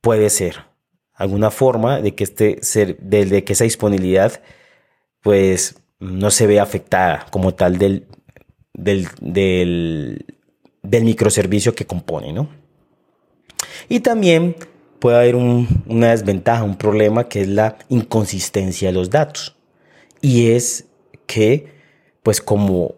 [0.00, 0.64] Puede ser
[1.12, 4.40] alguna forma de que este ser, de que esa disponibilidad,
[5.20, 8.06] pues no se ve afectada como tal del,
[8.72, 12.48] del, del, microservicio que compone, ¿no?
[13.88, 14.56] Y también
[14.98, 19.56] puede haber una desventaja, un problema que es la inconsistencia de los datos.
[20.20, 20.86] Y es
[21.26, 21.72] que,
[22.22, 22.96] pues como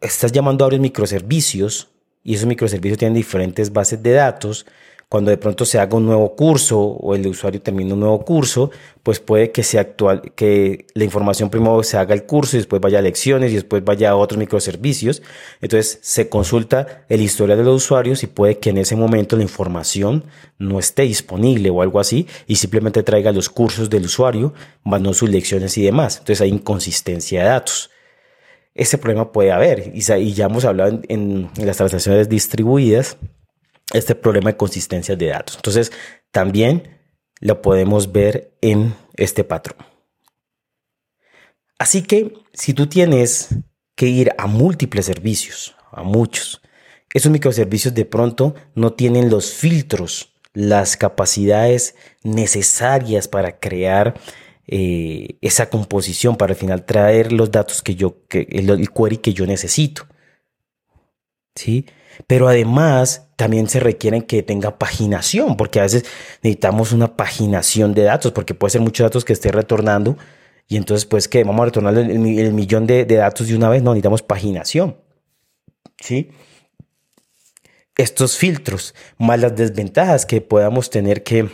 [0.00, 1.88] estás llamando a varios microservicios
[2.22, 4.66] y esos microservicios tienen diferentes bases de datos,
[5.08, 8.72] cuando de pronto se haga un nuevo curso o el usuario termine un nuevo curso,
[9.04, 12.82] pues puede que se actual, que la información primero se haga el curso y después
[12.82, 15.22] vaya a lecciones y después vaya a otros microservicios.
[15.60, 19.44] Entonces se consulta el historial de los usuarios y puede que en ese momento la
[19.44, 20.24] información
[20.58, 25.30] no esté disponible o algo así y simplemente traiga los cursos del usuario, mandó sus
[25.30, 26.18] lecciones y demás.
[26.18, 27.90] Entonces hay inconsistencia de datos.
[28.74, 30.00] Ese problema puede haber y
[30.32, 33.16] ya hemos hablado en, en las transacciones distribuidas
[33.92, 35.56] este problema de consistencia de datos.
[35.56, 35.92] Entonces,
[36.30, 36.98] también
[37.40, 39.78] lo podemos ver en este patrón.
[41.78, 43.48] Así que si tú tienes
[43.94, 46.62] que ir a múltiples servicios, a muchos,
[47.12, 54.14] esos microservicios de pronto no tienen los filtros, las capacidades necesarias para crear
[54.66, 59.32] eh, esa composición, para al final traer los datos que yo, el, el query que
[59.32, 60.06] yo necesito.
[61.54, 61.86] ¿Sí?
[62.26, 66.04] Pero además también se requieren que tenga paginación, porque a veces
[66.42, 70.16] necesitamos una paginación de datos, porque puede ser muchos datos que esté retornando.
[70.68, 72.18] Y entonces, pues, que vamos a retornar el,
[72.52, 73.82] millón de, datos de una vez.
[73.82, 74.96] No, necesitamos paginación.
[75.98, 76.30] ¿Sí?
[77.96, 81.48] Estos filtros, más las desventajas que podamos tener que,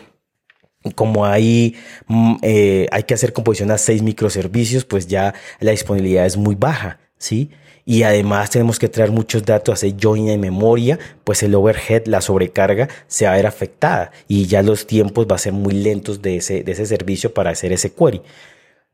[0.94, 6.26] como hay, mm, eh, hay que hacer composición a seis microservicios, pues ya la disponibilidad
[6.26, 6.98] es muy baja.
[7.18, 7.50] ¿Sí?
[7.84, 12.20] Y además tenemos que traer muchos datos, hacer join en memoria, pues el overhead, la
[12.20, 16.22] sobrecarga se va a ver afectada y ya los tiempos van a ser muy lentos
[16.22, 18.22] de ese, de ese servicio para hacer ese query.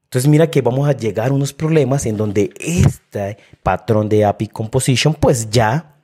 [0.05, 4.49] Entonces mira que vamos a llegar a unos problemas en donde este patrón de API
[4.49, 5.97] Composition pues ya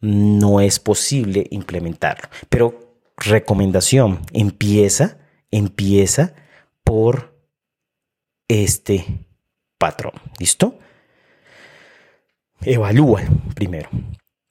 [0.00, 2.28] no es posible implementarlo.
[2.48, 5.18] Pero recomendación, empieza,
[5.50, 6.34] empieza
[6.84, 7.34] por
[8.46, 9.26] este
[9.78, 10.12] patrón.
[10.38, 10.78] ¿Listo?
[12.62, 13.22] Evalúa
[13.54, 13.88] primero.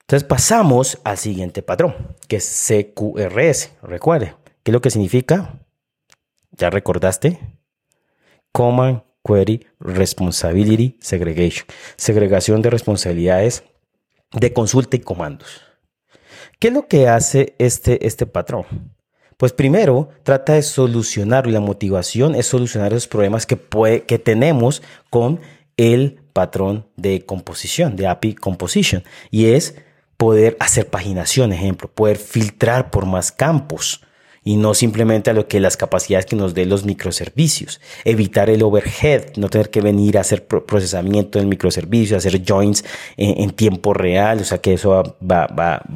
[0.02, 3.72] Entonces pasamos al siguiente patrón, que es CQRS.
[3.84, 5.60] Recuerde, ¿qué es lo que significa?
[6.52, 7.40] ¿Ya recordaste?
[8.54, 11.68] Command Query Responsibility Segregation.
[11.98, 13.64] Segregación de responsabilidades
[14.32, 15.62] de consulta y comandos.
[16.60, 18.66] ¿Qué es lo que hace este, este patrón?
[19.38, 24.82] Pues primero trata de solucionar, la motivación es solucionar esos problemas que, puede, que tenemos
[25.12, 25.40] con
[25.78, 29.74] el patrón de composición, de API Composition, y es
[30.18, 34.02] poder hacer paginación, ejemplo, poder filtrar por más campos
[34.44, 38.62] y no simplemente a lo que las capacidades que nos den los microservicios, evitar el
[38.62, 42.86] overhead, no tener que venir a hacer procesamiento del microservicio, hacer joins
[43.18, 45.48] en, tiempo real, o sea que eso va,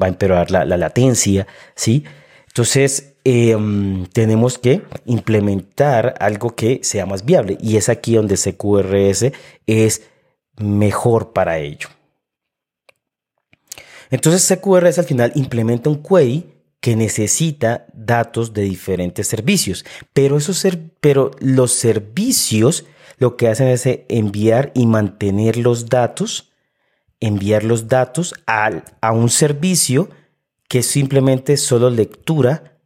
[0.02, 2.04] a empeorar la, latencia, ¿sí?
[2.48, 9.32] Entonces, em, tenemos que implementar algo que sea más viable y es aquí donde CQRS
[9.68, 10.11] es
[10.58, 11.90] mejor para ello.
[14.10, 20.66] Entonces CQRS al final implementa un query que necesita datos de diferentes servicios, pero, esos
[21.00, 22.86] pero los servicios
[23.18, 26.52] lo que hacen es enviar y mantener los datos,
[27.20, 30.10] enviar los datos a un servicio
[30.68, 32.80] que es simplemente solo lectura,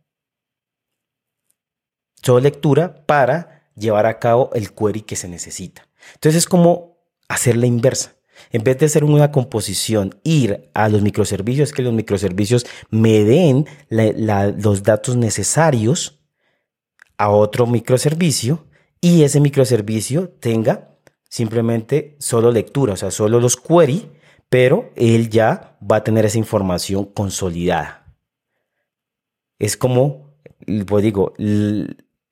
[2.22, 5.88] solo lectura para llevar a cabo el query que se necesita.
[6.16, 6.95] Entonces es como
[7.28, 8.16] hacer la inversa.
[8.52, 13.66] En vez de hacer una composición, ir a los microservicios, que los microservicios me den
[13.90, 16.22] los datos necesarios
[17.18, 18.66] a otro microservicio
[19.02, 20.98] y ese microservicio tenga
[21.30, 24.10] simplemente solo lectura, o sea, solo los query,
[24.50, 28.16] pero él ya va a tener esa información consolidada.
[29.60, 30.38] Es como,
[30.88, 31.34] pues digo,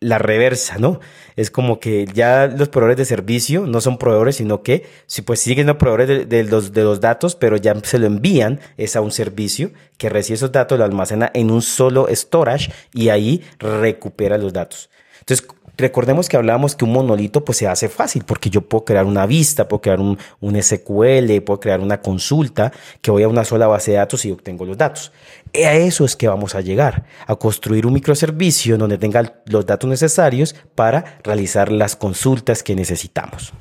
[0.03, 0.99] la reversa, ¿no?
[1.35, 5.39] Es como que ya los proveedores de servicio no son proveedores, sino que si pues
[5.39, 9.01] siguen los proveedores de, los, de los datos, pero ya se lo envían, es a
[9.01, 14.37] un servicio que recibe esos datos, lo almacena en un solo storage y ahí recupera
[14.37, 14.89] los datos.
[15.19, 19.05] Entonces, Recordemos que hablábamos que un monolito pues se hace fácil porque yo puedo crear
[19.05, 23.43] una vista, puedo crear un, un, SQL, puedo crear una consulta que voy a una
[23.43, 25.11] sola base de datos y obtengo los datos.
[25.51, 29.65] Y a eso es que vamos a llegar, a construir un microservicio donde tenga los
[29.65, 33.51] datos necesarios para realizar las consultas que necesitamos.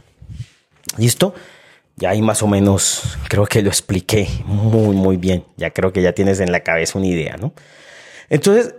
[0.99, 1.35] ¿Listo?
[1.97, 5.45] Ya ahí más o menos creo que lo expliqué muy, muy bien.
[5.57, 7.55] Ya creo que ya tienes en la cabeza una idea, ¿no?
[8.29, 8.75] Entonces,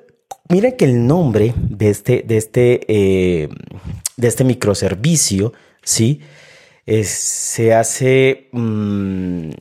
[0.50, 3.50] Miren que el nombre de este, de este, eh,
[4.18, 5.54] de este microservicio,
[5.84, 6.22] ¿sí?
[6.86, 9.52] se hace, mm,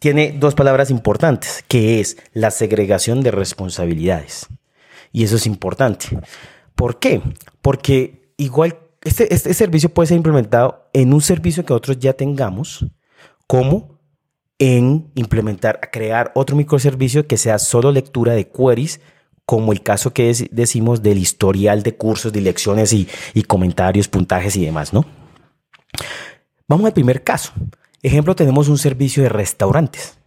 [0.00, 4.48] tiene dos palabras importantes, que es la segregación de responsabilidades.
[5.12, 6.08] Y eso es importante.
[6.74, 7.22] ¿Por qué?
[7.62, 12.86] Porque igual este, este servicio puede ser implementado en un servicio que nosotros ya tengamos,
[13.46, 13.98] como
[14.58, 19.00] en implementar, crear otro microservicio que sea solo lectura de queries
[19.48, 23.08] como el caso que decimos del historial de cursos, de lecciones y,
[23.44, 25.06] comentarios, puntajes y demás, ¿no?
[26.68, 27.52] Vamos al primer caso.
[28.02, 30.18] Ejemplo, tenemos un servicio de restaurantes.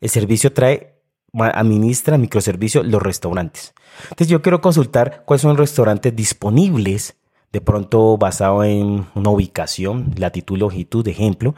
[0.00, 3.74] El servicio trae, administra microservicio los restaurantes.
[4.04, 7.16] Entonces yo quiero consultar cuáles son los restaurantes disponibles,
[7.50, 11.56] de pronto basado en una ubicación, latitud, longitud, ejemplo,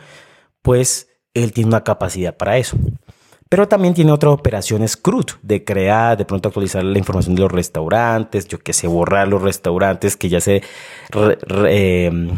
[0.63, 2.79] pues él tiene una capacidad para eso.
[3.53, 7.53] Pero también tiene otras operaciones CRUD, de crear, de pronto actualizar la información de los
[7.53, 10.63] restaurantes, yo que sé, borrar los restaurantes que ya se,
[11.69, 12.31] em,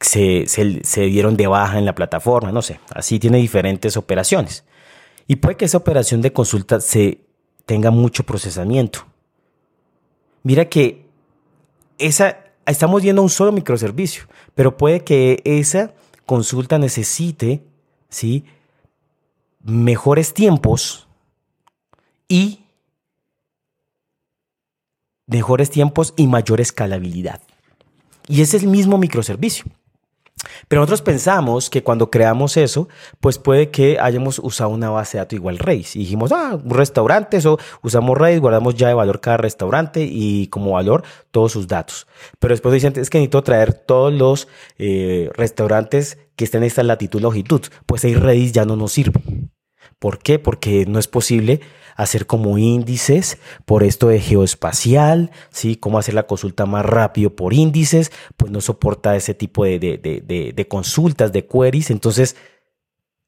[0.00, 4.64] se, se, dieron de baja en la plataforma, no sé, así tiene diferentes operaciones.
[5.28, 7.20] Y puede que esa operación de consulta se
[7.64, 9.06] tenga mucho procesamiento.
[10.42, 11.06] Mira que
[11.98, 14.24] esa, estamos viendo un solo microservicio,
[14.56, 15.94] pero puede que esa
[16.26, 17.62] consulta necesite,
[18.08, 18.44] ¿sí?
[19.64, 21.06] Mejores tiempos
[22.28, 22.60] y
[25.26, 27.40] mejores tiempos y mayor escalabilidad.
[28.28, 29.66] Y es el mismo microservicio.
[30.68, 32.88] Pero nosotros pensamos que cuando creamos eso,
[33.20, 35.96] pues puede que hayamos usado una base de datos igual Redis.
[35.96, 40.48] Y dijimos, ah, un restaurante, eso usamos Redis, guardamos ya de valor cada restaurante y
[40.48, 42.06] como valor todos sus datos.
[42.38, 46.82] Pero después dicen, es que necesito traer todos los eh, restaurantes que estén en esta
[46.82, 47.62] latitud longitud.
[47.86, 49.20] Pues ahí Redis ya no nos sirve.
[49.98, 50.38] ¿Por qué?
[50.38, 51.60] Porque no es posible
[51.96, 55.76] hacer como índices por esto de geoespacial, ¿sí?
[55.76, 60.68] Cómo hacer la consulta más rápido por índices, pues no soporta ese tipo de, de,
[60.68, 62.36] consultas, de queries, entonces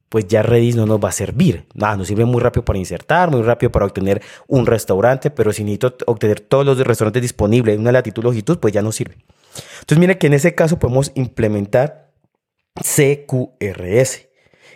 [0.08, 1.66] pues ya Redis no nos va a servir.
[1.74, 5.64] Nada, nos sirve muy rápido para insertar, muy rápido para obtener un restaurante, pero si
[5.64, 9.16] necesito obtener todos los restaurantes disponibles en una latitud longitud, pues ya no sirve.
[9.80, 12.12] Entonces, mire que en ese caso podemos implementar
[12.80, 14.28] CQRS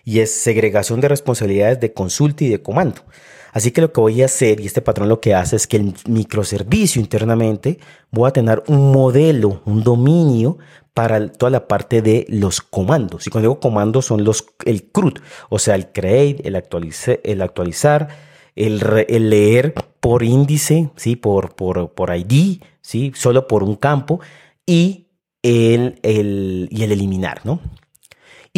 [0.04, 3.02] y es segregación de responsabilidades de consulta y de comando.
[3.52, 5.78] Así que lo que voy a hacer, y este patrón lo que hace es que
[5.78, 7.78] el microservicio internamente
[8.10, 10.58] voy a tener un modelo, un dominio
[10.94, 13.26] para toda la parte de los comandos.
[13.26, 15.18] Y cuando digo comandos son los, el CRUD,
[15.48, 18.08] o sea, el create, el, actualizar,
[18.56, 21.14] el, el, leer por índice, ¿sí?
[21.14, 23.12] por, por, por ID, ¿sí?
[23.14, 24.20] solo por un campo,
[24.66, 25.06] y
[25.42, 27.42] el, el, y el eliminar.
[27.44, 27.60] ¿no?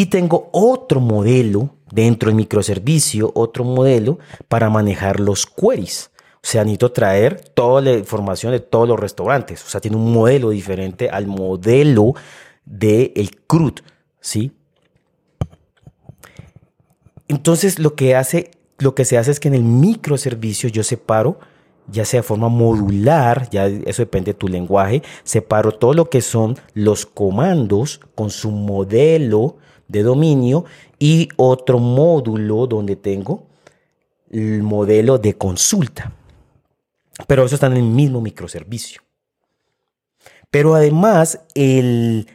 [0.00, 6.10] Y tengo otro modelo dentro del microservicio, otro modelo para manejar los queries.
[6.36, 9.62] O sea, necesito traer toda la información de todos los restaurantes.
[9.62, 12.14] O sea, tiene un modelo diferente al modelo
[12.64, 13.80] del el CRUD,
[14.20, 14.52] ¿sí?
[17.28, 21.40] Entonces, lo que hace, lo que se hace es que en el microservicio yo separo,
[21.88, 26.22] ya sea de forma modular, ya eso depende de tu lenguaje, separo todo lo que
[26.22, 29.58] son los comandos con su modelo
[29.90, 30.64] de dominio
[30.98, 33.46] y otro módulo donde tengo
[34.30, 36.12] el modelo de consulta.
[37.26, 39.02] Pero eso está en el mismo microservicio.
[40.50, 42.28] Pero además, el,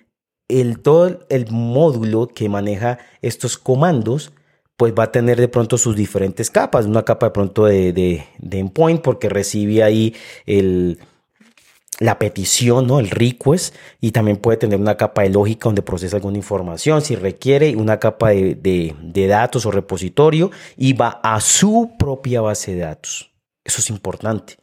[0.48, 4.32] el, todo el módulo que maneja estos comandos,
[4.78, 6.86] pues va a tener de pronto sus diferentes capas.
[6.86, 10.14] Una capa de pronto de, de, de endpoint porque recibe ahí
[10.46, 11.00] el,
[12.00, 13.00] la petición, ¿no?
[13.00, 17.16] el request, y también puede tener una capa de lógica donde procesa alguna información, si
[17.16, 18.56] requiere una capa de,
[19.02, 23.32] de, datos o repositorio, y va a su propia base de datos.
[23.64, 24.58] Eso es importante.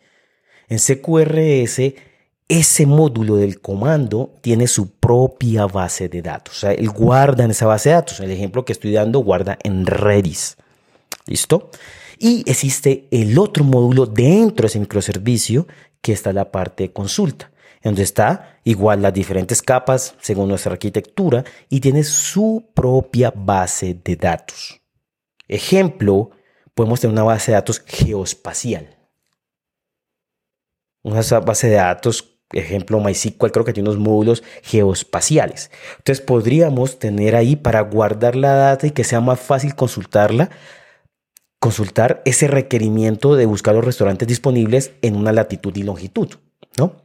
[0.68, 1.94] En CQRS,
[2.48, 6.56] ese módulo del comando tiene su propia base de datos.
[6.56, 8.20] O sea, él guarda en esa base de datos.
[8.20, 10.56] El ejemplo que estoy dando guarda en Redis.
[11.26, 11.70] ¿Listo?
[12.18, 15.66] Y existe el otro módulo dentro de ese microservicio
[16.02, 17.50] que está la parte de consulta,
[17.82, 24.16] donde está igual las diferentes capas según nuestra arquitectura y tiene su propia base de
[24.16, 24.80] datos.
[25.48, 26.30] Ejemplo,
[26.74, 28.98] podemos tener una base de datos geoespacial.
[31.02, 35.70] Una base de datos, ejemplo MySQL, creo que tiene unos módulos geoespaciales.
[35.98, 40.50] Entonces podríamos tener ahí para guardar la data y que sea más fácil consultarla,
[41.62, 46.28] consultar ese requerimiento de buscar los restaurantes disponibles en una latitud y longitud,
[46.76, 46.96] ¿no?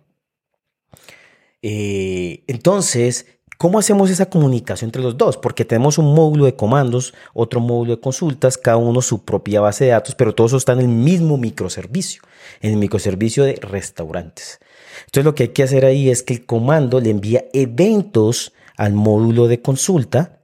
[1.61, 3.27] Eh, entonces,
[3.59, 5.37] ¿cómo hacemos esa comunicación entre los dos?
[5.37, 9.85] Porque tenemos un módulo de comandos, otro módulo de consultas, cada uno su propia base
[9.85, 12.23] de datos, pero todos están en el mismo microservicio,
[12.59, 14.59] en el microservicio de restaurantes.
[15.05, 18.93] Entonces, lo que hay que hacer ahí es que el comando le envía eventos al
[18.93, 20.36] módulo de consulta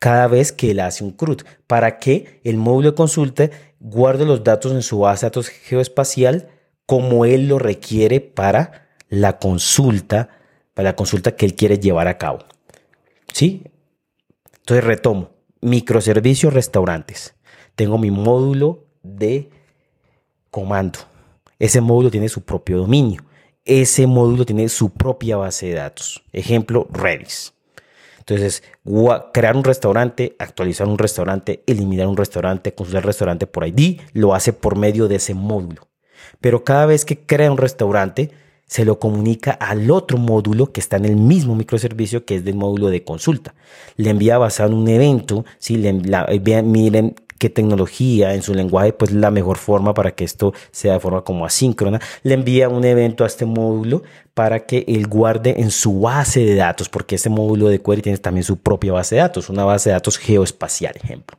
[0.00, 4.42] cada vez que él hace un CRUD, para que el módulo de consulta guarde los
[4.42, 6.48] datos en su base de datos geoespacial
[6.86, 10.30] como él lo requiere para la consulta,
[10.74, 12.40] para la consulta que él quiere llevar a cabo.
[13.32, 13.62] ¿Sí?
[14.60, 15.30] Entonces retomo,
[15.60, 17.34] microservicios restaurantes.
[17.74, 19.50] Tengo mi módulo de
[20.50, 20.98] comando.
[21.58, 23.22] Ese módulo tiene su propio dominio.
[23.66, 26.24] Ese módulo tiene su propia base de datos.
[26.32, 27.52] Ejemplo, Redis.
[28.20, 28.62] Entonces,
[29.32, 34.52] crear un restaurante, actualizar un restaurante, eliminar un restaurante, consultar restaurante por ID, lo hace
[34.52, 35.88] por medio de ese módulo.
[36.40, 38.30] Pero cada vez que crea un restaurante,
[38.66, 42.54] se lo comunica al otro módulo que está en el mismo microservicio que es del
[42.54, 43.54] módulo de consulta.
[43.96, 48.92] Le envía basado en un evento, si le envía, miren qué tecnología en su lenguaje,
[48.92, 51.98] pues la mejor forma para que esto sea de forma como asíncrona.
[52.22, 54.02] Le envía un evento a este módulo
[54.34, 58.18] para que él guarde en su base de datos, porque este módulo de query tiene
[58.18, 61.38] también su propia base de datos, una base de datos geoespacial, ejemplo.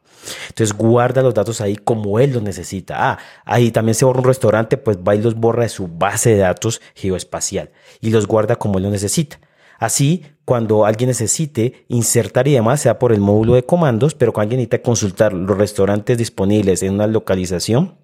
[0.50, 3.12] Entonces guarda los datos ahí como él los necesita.
[3.12, 6.32] Ah, ahí también se borra un restaurante, pues va y los borra de su base
[6.32, 7.70] de datos geoespacial
[8.02, 9.40] y los guarda como él lo necesita.
[9.82, 14.44] Así, cuando alguien necesite insertar y demás, sea por el módulo de comandos, pero cuando
[14.44, 17.98] alguien necesita consultar los restaurantes disponibles en una localización,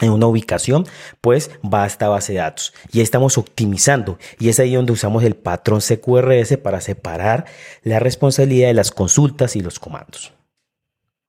[0.00, 0.88] en una ubicación,
[1.20, 2.74] pues va a esta base de datos.
[2.90, 4.18] Y estamos optimizando.
[4.40, 7.44] Y es ahí donde usamos el patrón CQRS para separar
[7.84, 10.32] la responsabilidad de las consultas y los comandos.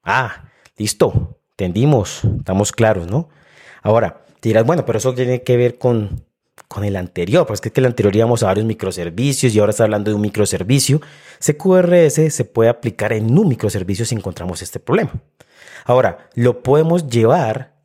[0.02, 0.46] Ah,
[0.78, 1.38] listo.
[1.52, 2.24] Entendimos.
[2.40, 3.30] Estamos claros, ¿no?
[3.84, 6.26] Ahora, te dirás, bueno, pero eso tiene que ver con
[6.72, 9.84] con el anterior, pues es que el anterior íbamos a varios microservicios y ahora está
[9.84, 11.02] hablando de un microservicio.
[11.40, 15.12] CQRS se puede aplicar en un microservicio si encontramos este problema.
[15.84, 17.76] Ahora, lo podemos llevar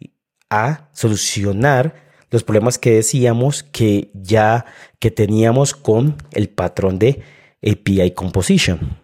[0.51, 1.97] a solucionar
[2.31, 4.67] los problemas que decíamos que ya
[5.01, 7.25] que teníamos con el patrón de
[7.69, 8.99] API Composition.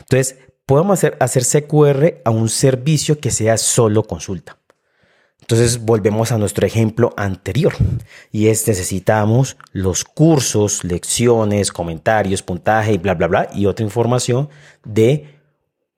[0.00, 4.56] Entonces, podemos hacer, hacer CQR a un servicio que sea solo consulta.
[5.44, 7.74] Entonces volvemos a nuestro ejemplo anterior
[8.32, 14.48] y es necesitamos los cursos, lecciones, comentarios, puntaje y bla, bla, bla y otra información
[14.86, 15.34] de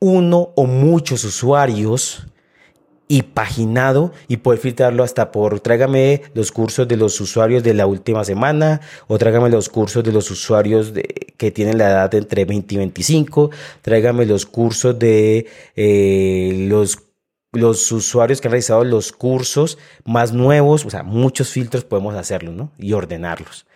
[0.01, 2.27] uno o muchos usuarios
[3.07, 7.87] y paginado y poder filtrarlo hasta por tráigame los cursos de los usuarios de la
[7.87, 10.93] última semana o tráigame los cursos de los usuarios
[11.37, 13.51] que tienen la edad entre 20 y 25,
[13.83, 17.06] tráigame los cursos de eh, los
[17.57, 22.53] los usuarios que han realizado los cursos más nuevos, o sea, muchos filtros podemos hacerlo,
[22.53, 22.73] ¿no?
[22.79, 23.67] Y ordenarlos.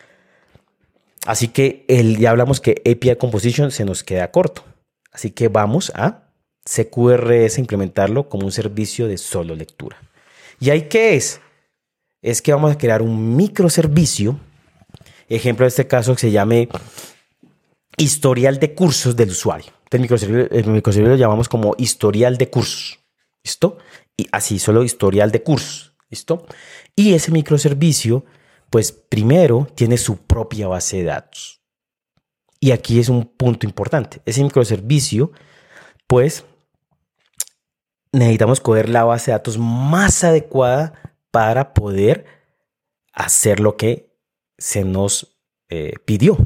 [1.27, 4.65] Así que el, ya hablamos que API Composition se nos queda corto.
[5.13, 6.31] Así que vamos a
[6.65, 9.99] CQRS implementarlo como un servicio de solo lectura.
[10.61, 11.41] ¿Y ahí qué es?
[12.23, 14.39] Es que vamos a crear un microservicio.
[15.29, 16.69] Ejemplo de este caso que se llame
[17.97, 19.73] historial de cursos del usuario.
[19.91, 23.00] El microservicio, el microservicio lo llamamos como historial de cursos.
[23.43, 23.79] ¿Listo?
[24.17, 25.95] Y así solo historial de cursos.
[26.09, 26.47] ¿Listo?
[26.97, 28.25] Y ese microservicio,
[28.69, 31.63] pues primero tiene su propia base de datos.
[32.59, 34.21] Y aquí es un punto importante.
[34.27, 35.33] Ese microservicio,
[36.07, 36.45] pues
[38.13, 40.93] necesitamos coger la base de datos más adecuada
[41.31, 42.27] para poder
[43.13, 44.13] hacer lo que
[44.59, 45.39] se nos
[45.69, 46.37] eh, pidió.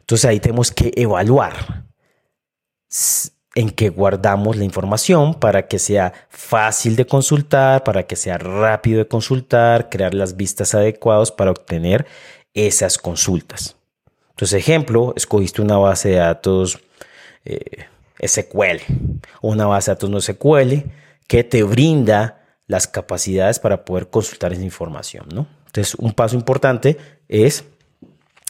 [0.00, 1.84] Entonces ahí tenemos que evaluar
[3.54, 8.98] en qué guardamos la información para que sea fácil de consultar, para que sea rápido
[8.98, 12.06] de consultar, crear las vistas adecuadas para obtener
[12.52, 13.76] esas consultas.
[14.30, 16.80] Entonces, ejemplo, escogiste una base de datos
[17.44, 17.86] eh,
[18.26, 18.80] SQL
[19.42, 20.90] una base de datos no SQL
[21.26, 25.46] que te brinda las capacidades para poder consultar esa información, ¿no?
[25.66, 26.96] Entonces, un paso importante
[27.28, 27.64] es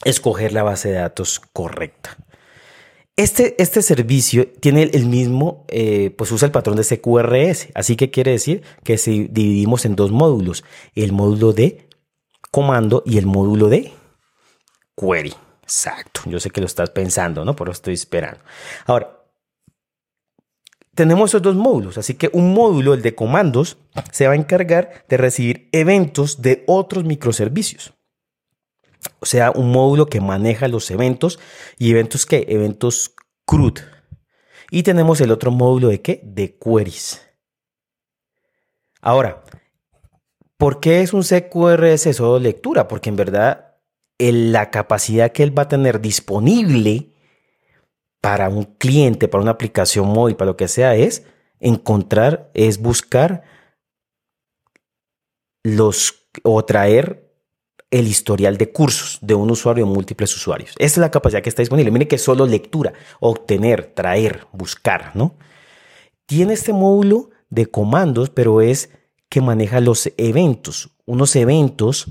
[0.04, 2.16] escoger la base de datos correcta.
[3.16, 7.68] Este, este servicio tiene el mismo, eh, pues usa el patrón de CQRS.
[7.74, 10.64] Así que quiere decir que si dividimos en dos módulos,
[10.96, 11.88] el módulo de
[12.50, 13.92] comando y el módulo de
[14.96, 15.34] query.
[15.62, 17.56] Exacto, yo sé que lo estás pensando, ¿no?
[17.56, 18.40] Por eso estoy esperando.
[18.86, 19.24] Ahora,
[20.94, 23.78] tenemos esos dos módulos, así que un módulo, el de comandos,
[24.12, 27.94] se va a encargar de recibir eventos de otros microservicios.
[29.20, 31.38] O sea, un módulo que maneja los eventos
[31.78, 33.14] y eventos que eventos
[33.46, 33.78] CRUD.
[34.70, 36.20] Y tenemos el otro módulo de qué?
[36.24, 37.20] De queries.
[39.00, 39.44] Ahora,
[40.56, 42.88] ¿por qué es un CQRS solo lectura?
[42.88, 43.74] Porque en verdad
[44.18, 47.12] la capacidad que él va a tener disponible
[48.20, 51.26] para un cliente, para una aplicación móvil, para lo que sea, es
[51.60, 53.42] encontrar, es buscar
[55.62, 57.23] los o traer
[57.94, 60.72] el historial de cursos de un usuario o múltiples usuarios.
[60.78, 61.92] Esa es la capacidad que está disponible.
[61.92, 65.36] Mire que solo lectura, obtener, traer, buscar, ¿no?
[66.26, 68.90] Tiene este módulo de comandos, pero es
[69.28, 72.06] que maneja los eventos, unos eventos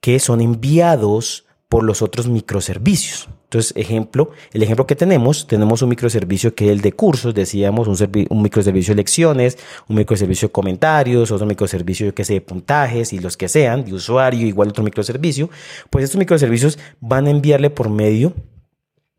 [0.00, 3.28] que son enviados por los otros microservicios.
[3.44, 7.88] Entonces, ejemplo, el ejemplo que tenemos, tenemos un microservicio que es el de cursos, decíamos,
[7.88, 9.58] un, microservicio de lecciones,
[9.88, 13.94] un microservicio de comentarios, otro microservicio, que sé, de puntajes y los que sean, de
[13.94, 15.48] usuario, igual otro microservicio.
[15.90, 18.34] Pues estos microservicios van a enviarle por medio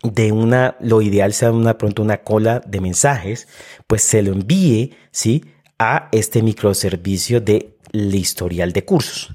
[0.03, 3.47] de una, lo ideal sea una, pronto una cola de mensajes,
[3.87, 5.45] pues se lo envíe, ¿sí?
[5.79, 9.33] A este microservicio de historial de cursos.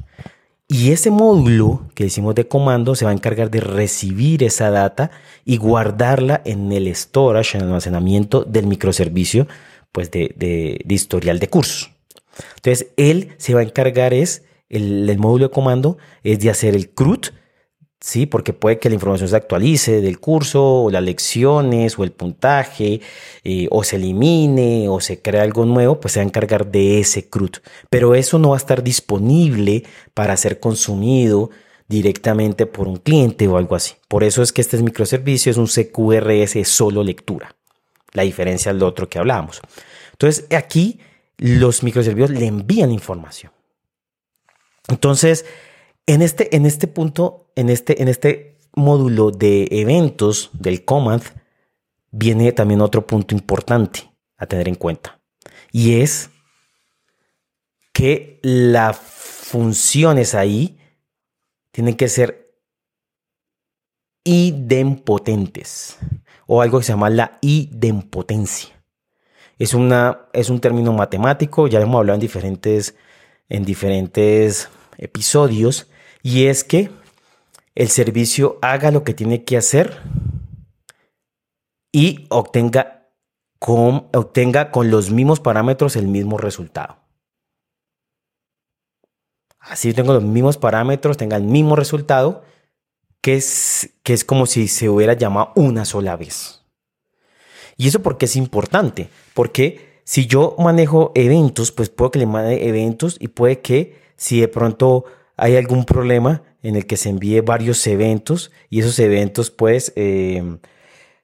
[0.72, 5.10] Y ese módulo que decimos de comando se va a encargar de recibir esa data
[5.44, 9.46] y guardarla en el storage, en el almacenamiento del microservicio
[9.92, 11.90] pues de, de, historial de cursos.
[12.56, 16.74] Entonces, él se va a encargar es, el, el módulo de comando es de hacer
[16.74, 17.26] el CRUD,
[18.02, 18.26] ¿sí?
[18.26, 23.00] Porque puede que la información se actualice del curso, o las lecciones, o el puntaje,
[23.44, 27.00] eh, o se elimine, o se crea algo nuevo, pues se va a encargar de
[27.00, 27.58] ese CRUD.
[27.88, 29.84] Pero eso no va a estar disponible
[30.14, 31.50] para ser consumido
[31.88, 33.94] directamente por un cliente o algo así.
[34.08, 37.54] Por eso es que este microservicio es un CQRS solo lectura.
[38.12, 39.60] La diferencia del otro que hablábamos.
[40.10, 40.98] Entonces, aquí
[41.38, 43.52] los microservicios le envían información.
[44.88, 45.44] Entonces,
[46.06, 51.22] en este, en este punto, en este, en este módulo de eventos del Command,
[52.10, 55.20] viene también otro punto importante a tener en cuenta.
[55.70, 56.30] Y es
[57.92, 60.78] que las funciones ahí
[61.70, 62.42] tienen que ser
[64.24, 65.98] idempotentes
[66.46, 68.82] o algo que se llama la idempotencia.
[69.58, 72.96] Es, una, es un término matemático, ya hemos hablado en diferentes,
[73.48, 75.88] en diferentes episodios,
[76.22, 76.90] y es que
[77.74, 80.02] el servicio haga lo que tiene que hacer
[81.90, 83.08] y obtenga
[83.58, 86.96] con, obtenga con los mismos parámetros el mismo resultado.
[89.58, 92.42] Así tengo los mismos parámetros, tenga el mismo resultado,
[93.20, 96.64] que es, que es como si se hubiera llamado una sola vez.
[97.76, 99.08] ¿Y eso porque es importante?
[99.34, 104.40] Porque si yo manejo eventos, pues puedo que le mande eventos y puede que si
[104.40, 105.04] de pronto
[105.42, 110.58] hay algún problema en el que se envíe varios eventos y esos eventos pues eh,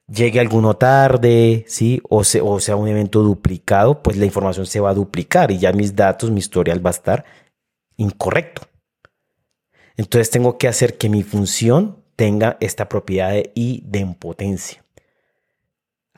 [0.09, 2.01] llegue alguno tarde, ¿sí?
[2.09, 5.71] O, o sea un evento duplicado, pues la información se va a duplicar y ya
[5.71, 7.23] mis datos, mi historial va a estar
[7.95, 8.63] incorrecto.
[9.95, 14.83] Entonces tengo que hacer que mi función tenga esta propiedad de idempotencia.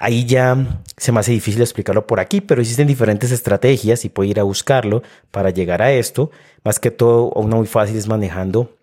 [0.04, 4.28] Ahí ya se me hace difícil explicarlo por aquí, pero existen diferentes estrategias y puedo
[4.28, 6.32] ir a buscarlo para llegar a esto.
[6.64, 8.76] Más que todo, una muy fácil es manejando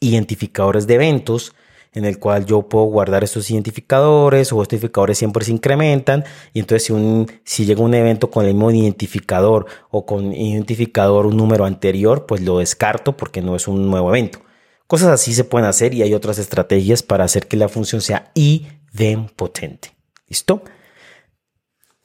[0.00, 1.54] identificadores de eventos
[1.92, 6.24] en el cual yo puedo guardar estos identificadores o estos identificadores siempre se incrementan
[6.54, 11.26] y entonces si, un, si llega un evento con el mismo identificador o con identificador
[11.26, 14.40] un número anterior, pues lo descarto porque no es un nuevo evento.
[14.86, 18.30] Cosas así se pueden hacer y hay otras estrategias para hacer que la función sea
[18.34, 19.97] idempotente.
[20.28, 20.62] ¿Listo?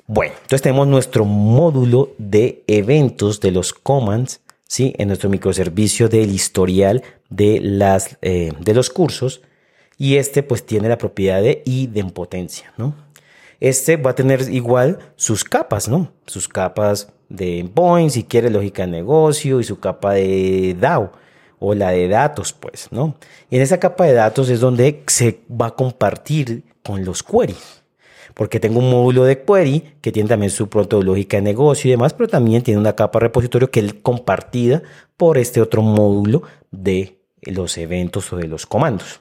[0.06, 4.94] Bueno, entonces tenemos nuestro módulo de eventos de los commands ¿sí?
[4.98, 9.42] en nuestro microservicio del historial de, las, eh, de los cursos
[9.98, 12.96] y este pues tiene la propiedad de idempotencia, ¿no?
[13.60, 16.12] Este va a tener igual sus capas, ¿no?
[16.26, 21.14] Sus capas de endpoint, si quiere lógica de negocio y su capa de DAO
[21.60, 23.16] o la de datos, pues, ¿no?
[23.50, 27.83] Y en esa capa de datos es donde se va a compartir con los queries
[28.34, 31.92] porque tengo un módulo de query que tiene también su pronto lógica de negocio y
[31.92, 34.82] demás, pero también tiene una capa repositorio que es compartida
[35.18, 39.20] por este otro módulo de los eventos o de los comandos.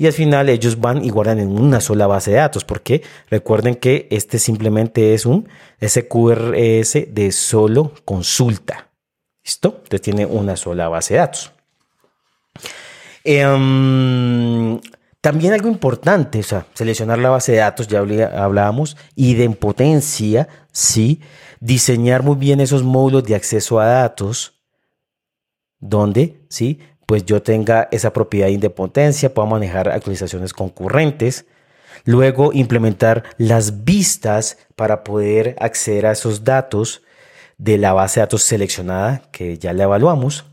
[0.00, 3.74] Y al final ellos van y guardan en una sola base de datos, porque recuerden
[3.74, 5.48] que este simplemente es un
[5.84, 8.90] SQRS de solo consulta.
[9.44, 9.80] ¿Listo?
[9.82, 11.52] Entonces tiene una sola base de datos.
[13.24, 14.80] Em,
[15.20, 19.44] también algo importante, o sea, seleccionar la base de datos, ya hablábamos, y de
[20.72, 21.20] sí,
[21.60, 24.60] diseñar muy bien esos módulos de acceso a datos,
[25.80, 31.46] donde, sí, pues yo tenga esa propiedad de independencia, pueda manejar actualizaciones concurrentes,
[32.04, 37.02] luego implementar las vistas para poder acceder a esos datos
[37.56, 40.44] de la base de datos seleccionada que ya la evaluamos,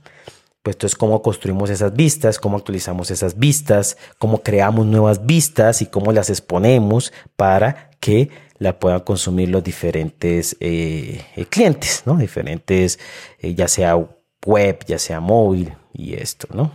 [0.66, 5.86] pues entonces cómo construimos esas vistas, cómo actualizamos esas vistas, cómo creamos nuevas vistas y
[5.86, 12.18] cómo las exponemos para que la puedan consumir los diferentes eh, eh, clientes, ¿no?
[12.18, 12.98] Diferentes,
[13.38, 13.96] eh, ya sea
[14.44, 16.72] web, ya sea móvil y esto, ¿no?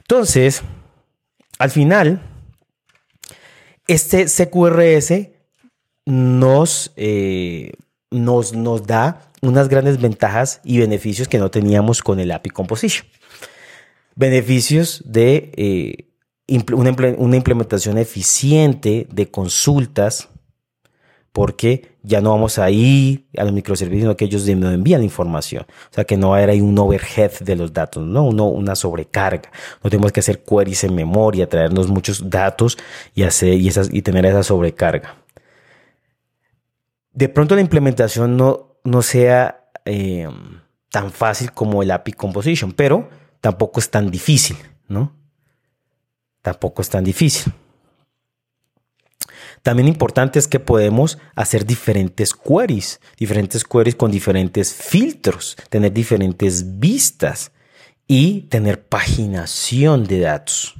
[0.00, 0.60] Entonces,
[1.58, 2.20] al final,
[3.86, 5.30] este CQRS
[6.04, 6.92] nos,
[8.10, 13.06] nos, nos da unas grandes ventajas y beneficios que no teníamos con el API Composition
[14.14, 16.12] beneficios de eh,
[16.72, 20.28] una, implementación eficiente de consultas,
[21.32, 25.64] porque ya no vamos a ir a los microservicios, sino que ellos nos envían información.
[25.90, 28.24] O sea, que no va a haber ahí un overhead de los datos, ¿no?
[28.24, 29.50] una sobrecarga.
[29.82, 32.76] No tenemos que hacer queries en memoria, traernos muchos datos
[33.14, 35.16] y, hacer, y tener esa sobrecarga.
[37.14, 40.28] De pronto la implementación no, no sea eh,
[40.90, 43.08] tan fácil como el API Composition, pero
[43.42, 44.56] tampoco es tan difícil,
[44.88, 45.14] ¿no?
[46.40, 47.52] Tampoco es tan difícil.
[49.62, 56.78] También importante es que podemos hacer diferentes queries, diferentes queries con diferentes filtros, tener diferentes
[56.78, 57.52] vistas
[58.06, 60.74] y tener paginación de datos.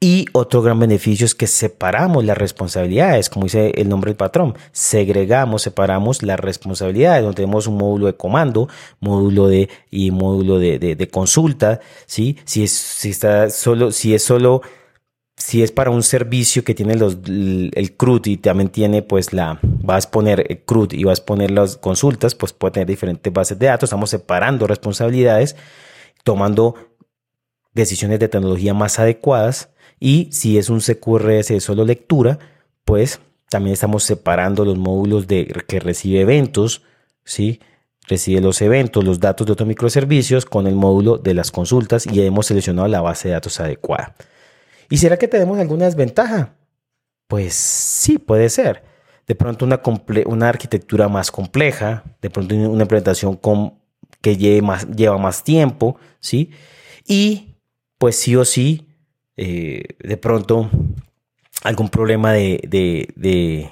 [0.00, 4.54] Y otro gran beneficio es que separamos las responsabilidades, como dice el nombre del patrón.
[4.70, 8.68] Segregamos, separamos las responsabilidades, donde tenemos un módulo de comando,
[9.00, 12.38] módulo de y módulo de, consulta, ¿sí?
[12.44, 14.62] Si es, si está solo, si es solo,
[15.36, 19.58] si es para un servicio que tiene los, el CRUD y también tiene pues la,
[19.62, 23.32] vas a poner el CRUD y vas a poner las consultas, pues puede tener diferentes
[23.32, 23.88] bases de datos.
[23.88, 25.56] Estamos separando responsabilidades,
[26.22, 26.76] tomando
[27.74, 29.70] decisiones de tecnología más adecuadas
[30.00, 32.38] y si es un CQRS de solo lectura,
[32.84, 36.82] pues también estamos separando los módulos de que recibe eventos,
[37.24, 37.60] ¿sí?
[38.06, 42.22] Recibe los eventos, los datos de otros microservicios con el módulo de las consultas y
[42.22, 44.14] hemos seleccionado la base de datos adecuada.
[44.88, 46.54] ¿Y será que tenemos alguna desventaja?
[47.26, 48.82] Pues sí, puede ser.
[49.26, 53.38] De pronto una, arquitectura más compleja, de pronto una implementación
[54.22, 56.50] que más, lleva más tiempo, ¿sí?
[57.06, 57.56] Y
[57.98, 58.87] pues sí o sí
[59.38, 60.68] eh, de pronto
[61.62, 63.70] algún problema de, de,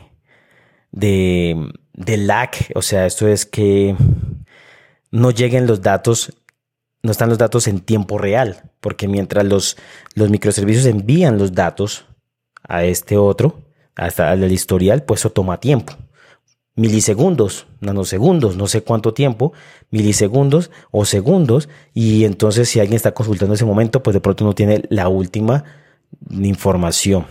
[0.92, 3.96] de, de, lag, o sea, esto es que
[5.10, 6.32] no lleguen los datos,
[7.02, 9.76] no están los datos en tiempo real, porque mientras los,
[10.14, 12.06] los microservicios envían los datos
[12.62, 13.62] a este otro,
[13.96, 15.94] hasta el historial, pues eso toma tiempo
[16.76, 19.52] milisegundos, nanosegundos, no sé cuánto tiempo,
[19.90, 24.54] milisegundos o segundos, y entonces si alguien está consultando ese momento, pues de pronto no
[24.54, 25.64] tiene la última
[26.30, 27.26] información.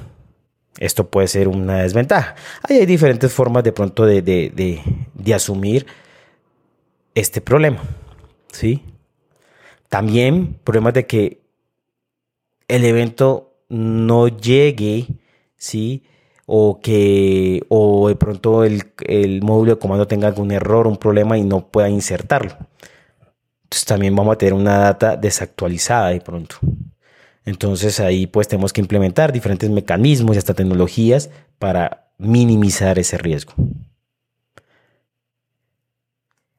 [0.80, 2.36] Esto puede ser una desventaja.
[2.64, 5.86] hay diferentes formas de pronto de, de, asumir
[7.14, 7.82] este problema.
[8.52, 8.84] ¿sí?
[9.88, 11.40] También problemas de que
[12.68, 15.08] el evento no llegue,
[15.56, 16.04] ¿sí?
[16.46, 18.84] O que o de pronto el,
[19.42, 22.56] módulo de comando tenga algún error, un problema y no pueda insertarlo.
[23.64, 26.58] Entonces también vamos a tener una data desactualizada de pronto.
[27.46, 31.30] Entonces ahí pues tenemos que implementar diferentes mecanismos y hasta tecnologías
[31.60, 33.54] para minimizar ese riesgo.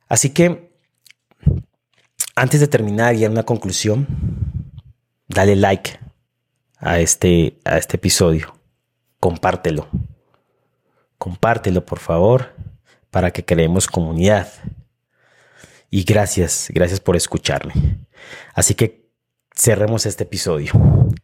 [0.09, 0.71] Así que
[2.35, 4.07] antes de terminar y dar una conclusión,
[5.29, 5.99] dale like
[6.79, 8.56] a este, a este episodio
[9.27, 9.89] compártelo.
[11.19, 12.55] Compártelo, por favor,
[13.11, 14.47] para que creemos comunidad.
[15.91, 17.75] Y gracias, gracias por escucharme.
[18.55, 19.11] Así que
[19.53, 20.71] cerremos este episodio.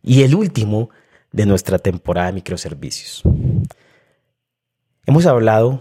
[0.02, 0.90] Y el último
[1.30, 3.22] de nuestra temporada de microservicios.
[5.06, 5.80] Hemos hablado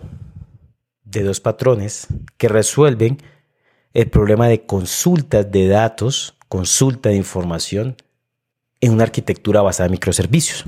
[1.04, 2.06] de dos patrones
[2.38, 3.18] que resuelven
[3.96, 7.96] el problema de consultas de datos, consulta de información
[8.80, 10.66] en una arquitectura basada en microservicios.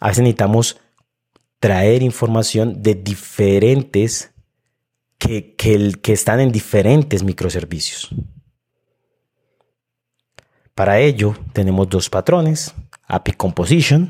[0.00, 0.80] A veces necesitamos
[1.60, 4.32] traer información de diferentes
[5.18, 8.08] que, que, están en diferentes microservicios.
[10.74, 12.74] Para ello tenemos dos patrones,
[13.06, 14.08] API Composition,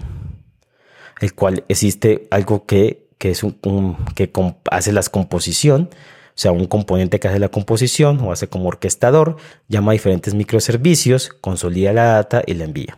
[1.20, 4.30] el cual existe algo que, es un, que
[4.70, 9.36] hace la composición, o sea, un componente que hace la composición o hace como orquestador,
[9.66, 12.97] llama a diferentes microservicios, consolida la data y la envía.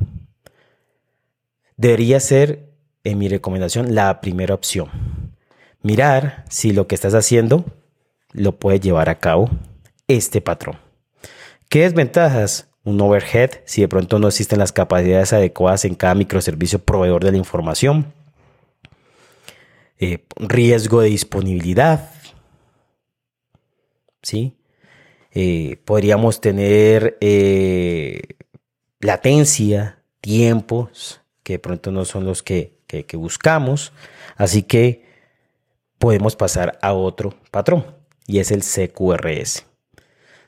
[1.79, 2.72] Debería ser
[3.05, 4.91] en mi recomendación la primera opción.
[5.83, 7.65] Mirar si lo que estás haciendo
[8.33, 9.51] lo puede llevar a cabo
[10.09, 10.79] este patrón.
[11.69, 12.69] ¿Qué desventajas?
[12.85, 17.33] Un overhead si de pronto no existen las capacidades adecuadas en cada microservicio proveedor de
[17.33, 18.13] la información.
[19.99, 22.11] Eh, riesgo de disponibilidad.
[24.23, 24.57] ¿Sí?
[25.31, 28.21] Eh, podríamos tener eh,
[29.01, 32.72] latencia, tiempos que de pronto no son los que
[33.03, 33.93] que, buscamos.
[34.37, 35.05] Así que
[35.99, 37.87] podemos pasar a otro patrón
[38.27, 39.65] y es el CQRS.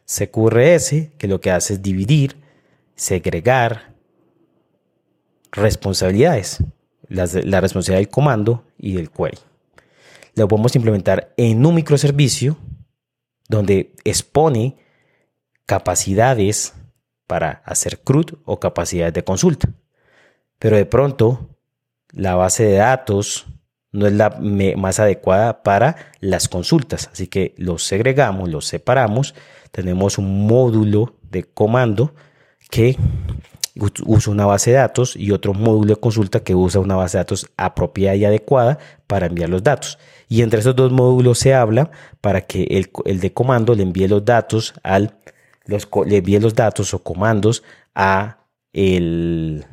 [0.07, 2.37] CQRS que lo que hace es dividir,
[2.95, 3.95] segregar
[5.53, 6.63] responsabilidades,
[7.09, 9.39] la responsabilidad del comando y del query.
[10.35, 12.57] Lo podemos implementar en un microservicio
[13.49, 14.77] donde expone
[15.65, 16.75] capacidades
[17.27, 19.69] para hacer CRUD o capacidades de consulta.
[20.59, 21.54] Pero de pronto
[22.15, 23.47] la base de datos
[23.93, 24.37] no es la
[24.77, 27.09] más adecuada para las consultas.
[27.13, 29.35] Así que los segregamos, los separamos.
[29.71, 32.15] Tenemos un módulo de comando
[32.71, 32.97] que
[34.05, 37.21] usa una base de datos y otro módulo de consulta que usa una base de
[37.21, 39.99] datos apropiada y adecuada para enviar los datos.
[40.29, 41.91] Y entre esos dos módulos se habla
[42.21, 42.65] para que
[43.05, 45.19] el, de comando le envíe los datos al
[45.67, 47.63] los, le envíe los datos o comandos
[47.95, 48.39] a
[48.73, 49.65] el,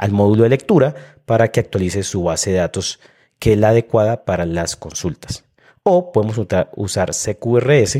[0.00, 0.94] al módulo de lectura
[1.26, 3.00] para que actualice su base de datos
[3.38, 5.44] que es la adecuada para las consultas.
[5.82, 6.40] O podemos
[6.74, 7.98] usar CQRS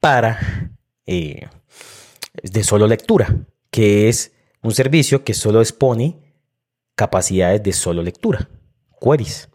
[0.00, 0.70] para
[1.06, 1.48] eh,
[2.42, 3.34] de solo lectura,
[3.70, 4.32] que es
[4.62, 6.18] un servicio que solo expone
[6.94, 8.50] capacidades de solo lectura,
[9.00, 9.48] queries,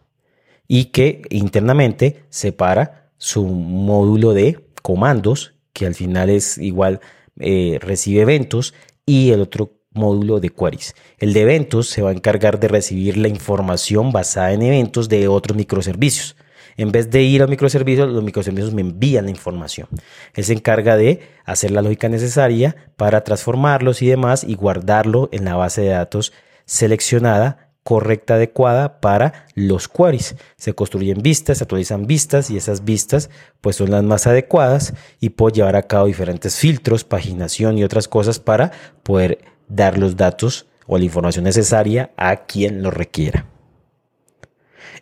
[0.66, 7.00] y que internamente separa su módulo de comandos, que al final es igual,
[7.38, 10.94] eh, recibe eventos, y el otro módulo de queries.
[11.18, 15.28] El de eventos se va a encargar de recibir la información basada en eventos de
[15.28, 16.36] otros microservicios.
[16.76, 19.88] En vez de ir a microservicios, los microservicios me envían la información.
[20.34, 25.44] Él se encarga de hacer la lógica necesaria para transformarlos y demás y guardarlo en
[25.46, 26.32] la base de datos
[26.66, 30.34] seleccionada correcta, adecuada para los queries.
[30.56, 33.30] Se construyen vistas, se actualizan vistas y esas vistas
[33.60, 38.08] pues son las más adecuadas y puedo llevar a cabo diferentes filtros, paginación y otras
[38.08, 38.72] cosas para
[39.04, 43.46] poder dar los datos o la información necesaria a quien lo requiera.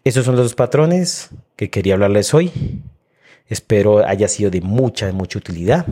[0.04, 2.82] Esos son los dos patrones que quería hablarles hoy.
[3.46, 5.86] Espero haya sido de mucha, mucha utilidad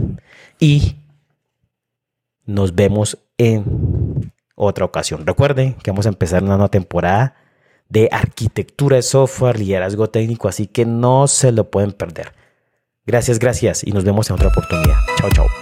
[0.60, 0.96] y
[2.44, 5.26] nos vemos en otra ocasión.
[5.26, 7.36] Recuerden que vamos a empezar una nueva temporada
[7.88, 12.32] de arquitectura de software, liderazgo técnico, así que no se lo pueden perder.
[13.04, 14.96] Gracias, gracias y nos vemos en otra oportunidad.
[15.18, 15.61] Chao, chao.